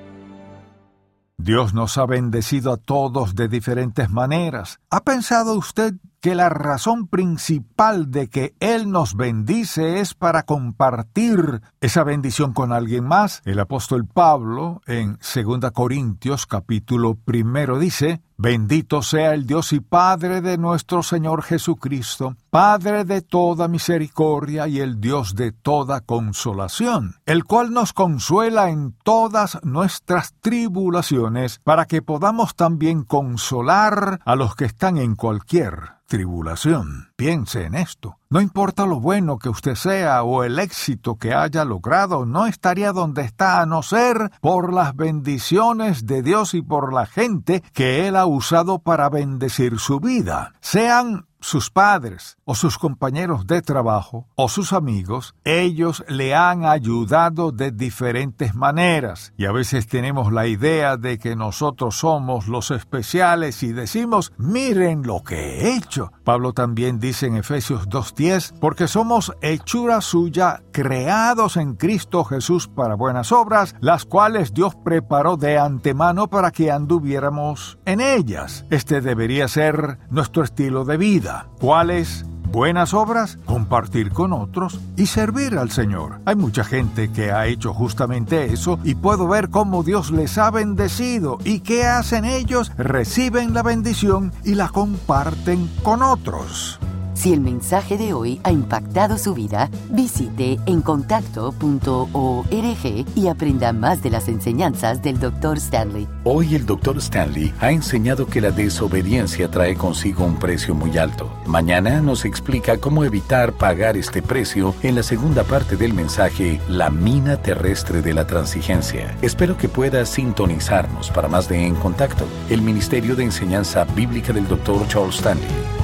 Dios 1.36 1.74
nos 1.74 1.98
ha 1.98 2.06
bendecido 2.06 2.72
a 2.72 2.76
todos 2.76 3.34
de 3.34 3.48
diferentes 3.48 4.10
maneras. 4.10 4.78
¿Ha 4.90 5.00
pensado 5.00 5.54
usted 5.56 5.94
que 6.24 6.34
la 6.34 6.48
razón 6.48 7.06
principal 7.06 8.10
de 8.10 8.28
que 8.28 8.54
Él 8.58 8.90
nos 8.90 9.14
bendice 9.14 10.00
es 10.00 10.14
para 10.14 10.44
compartir 10.44 11.60
esa 11.82 12.02
bendición 12.02 12.54
con 12.54 12.72
alguien 12.72 13.04
más. 13.04 13.42
El 13.44 13.60
apóstol 13.60 14.06
Pablo 14.06 14.80
en 14.86 15.18
2 15.18 15.70
Corintios 15.72 16.46
capítulo 16.46 17.14
primero 17.14 17.78
dice, 17.78 18.22
Bendito 18.36 19.00
sea 19.02 19.32
el 19.32 19.46
Dios 19.46 19.72
y 19.72 19.78
Padre 19.78 20.40
de 20.40 20.58
nuestro 20.58 21.04
Señor 21.04 21.42
Jesucristo, 21.42 22.36
Padre 22.50 23.04
de 23.04 23.22
toda 23.22 23.68
misericordia 23.68 24.66
y 24.66 24.80
el 24.80 25.00
Dios 25.00 25.36
de 25.36 25.52
toda 25.52 26.00
consolación, 26.00 27.16
el 27.26 27.44
cual 27.44 27.72
nos 27.72 27.92
consuela 27.92 28.70
en 28.70 28.92
todas 29.04 29.60
nuestras 29.62 30.34
tribulaciones, 30.40 31.60
para 31.62 31.86
que 31.86 32.02
podamos 32.02 32.56
también 32.56 33.04
consolar 33.04 34.20
a 34.24 34.34
los 34.34 34.56
que 34.56 34.64
están 34.64 34.98
en 34.98 35.14
cualquier 35.14 35.94
tribulación. 36.06 37.13
Piense 37.16 37.62
en 37.62 37.76
esto. 37.76 38.18
No 38.28 38.40
importa 38.40 38.86
lo 38.86 38.98
bueno 38.98 39.38
que 39.38 39.48
usted 39.48 39.76
sea 39.76 40.24
o 40.24 40.42
el 40.42 40.58
éxito 40.58 41.14
que 41.14 41.32
haya 41.32 41.64
logrado, 41.64 42.26
no 42.26 42.46
estaría 42.46 42.90
donde 42.90 43.22
está 43.22 43.60
a 43.60 43.66
no 43.66 43.84
ser 43.84 44.32
por 44.40 44.72
las 44.72 44.96
bendiciones 44.96 46.06
de 46.06 46.22
Dios 46.22 46.54
y 46.54 46.62
por 46.62 46.92
la 46.92 47.06
gente 47.06 47.62
que 47.72 48.08
Él 48.08 48.16
ha 48.16 48.26
usado 48.26 48.80
para 48.80 49.08
bendecir 49.10 49.78
su 49.78 50.00
vida. 50.00 50.54
Sean 50.60 51.26
sus 51.44 51.70
padres 51.70 52.38
o 52.44 52.54
sus 52.54 52.78
compañeros 52.78 53.46
de 53.46 53.60
trabajo 53.60 54.26
o 54.34 54.48
sus 54.48 54.72
amigos, 54.72 55.34
ellos 55.44 56.02
le 56.08 56.34
han 56.34 56.64
ayudado 56.64 57.52
de 57.52 57.70
diferentes 57.70 58.54
maneras 58.54 59.34
y 59.36 59.44
a 59.44 59.52
veces 59.52 59.86
tenemos 59.86 60.32
la 60.32 60.46
idea 60.46 60.96
de 60.96 61.18
que 61.18 61.36
nosotros 61.36 61.98
somos 61.98 62.48
los 62.48 62.70
especiales 62.70 63.62
y 63.62 63.72
decimos, 63.72 64.32
miren 64.38 65.02
lo 65.02 65.22
que 65.22 65.36
he 65.36 65.76
hecho. 65.76 66.12
Pablo 66.24 66.54
también 66.54 66.98
dice 66.98 67.26
en 67.26 67.36
Efesios 67.36 67.88
2.10, 67.88 68.58
porque 68.58 68.88
somos 68.88 69.32
hechura 69.42 70.00
suya, 70.00 70.62
creados 70.72 71.58
en 71.58 71.74
Cristo 71.74 72.24
Jesús 72.24 72.68
para 72.68 72.94
buenas 72.94 73.32
obras, 73.32 73.74
las 73.80 74.06
cuales 74.06 74.54
Dios 74.54 74.74
preparó 74.76 75.36
de 75.36 75.58
antemano 75.58 76.28
para 76.28 76.50
que 76.50 76.70
anduviéramos 76.70 77.78
en 77.84 78.00
ellas. 78.00 78.64
Este 78.70 79.02
debería 79.02 79.46
ser 79.46 79.98
nuestro 80.08 80.42
estilo 80.42 80.86
de 80.86 80.96
vida. 81.34 81.46
¿Cuáles? 81.60 82.24
Buenas 82.50 82.94
obras, 82.94 83.38
compartir 83.46 84.12
con 84.12 84.32
otros 84.32 84.78
y 84.96 85.06
servir 85.06 85.58
al 85.58 85.72
Señor. 85.72 86.20
Hay 86.24 86.36
mucha 86.36 86.62
gente 86.62 87.10
que 87.10 87.32
ha 87.32 87.46
hecho 87.46 87.74
justamente 87.74 88.52
eso 88.52 88.78
y 88.84 88.94
puedo 88.94 89.26
ver 89.26 89.50
cómo 89.50 89.82
Dios 89.82 90.12
les 90.12 90.38
ha 90.38 90.52
bendecido 90.52 91.38
y 91.44 91.60
qué 91.60 91.84
hacen 91.84 92.24
ellos, 92.24 92.70
reciben 92.78 93.54
la 93.54 93.64
bendición 93.64 94.32
y 94.44 94.54
la 94.54 94.68
comparten 94.68 95.68
con 95.82 96.02
otros. 96.04 96.78
Si 97.14 97.32
el 97.32 97.40
mensaje 97.40 97.96
de 97.96 98.12
hoy 98.12 98.40
ha 98.42 98.50
impactado 98.50 99.18
su 99.18 99.34
vida, 99.34 99.70
visite 99.88 100.58
encontacto.org 100.66 103.06
y 103.14 103.28
aprenda 103.28 103.72
más 103.72 104.02
de 104.02 104.10
las 104.10 104.28
enseñanzas 104.28 105.00
del 105.00 105.20
Dr. 105.20 105.58
Stanley. 105.58 106.08
Hoy 106.24 106.56
el 106.56 106.66
Dr. 106.66 106.98
Stanley 106.98 107.54
ha 107.60 107.70
enseñado 107.70 108.26
que 108.26 108.40
la 108.40 108.50
desobediencia 108.50 109.48
trae 109.48 109.76
consigo 109.76 110.24
un 110.24 110.38
precio 110.38 110.74
muy 110.74 110.98
alto. 110.98 111.32
Mañana 111.46 112.00
nos 112.00 112.24
explica 112.24 112.78
cómo 112.78 113.04
evitar 113.04 113.52
pagar 113.52 113.96
este 113.96 114.20
precio 114.20 114.74
en 114.82 114.96
la 114.96 115.04
segunda 115.04 115.44
parte 115.44 115.76
del 115.76 115.94
mensaje 115.94 116.60
La 116.68 116.90
mina 116.90 117.36
terrestre 117.36 118.02
de 118.02 118.12
la 118.12 118.26
transigencia. 118.26 119.16
Espero 119.22 119.56
que 119.56 119.68
pueda 119.68 120.04
sintonizarnos 120.04 121.10
para 121.10 121.28
más 121.28 121.48
de 121.48 121.64
En 121.64 121.76
Contacto, 121.76 122.26
el 122.50 122.60
Ministerio 122.60 123.14
de 123.14 123.24
Enseñanza 123.24 123.84
Bíblica 123.84 124.32
del 124.32 124.48
Dr. 124.48 124.88
Charles 124.88 125.16
Stanley. 125.16 125.83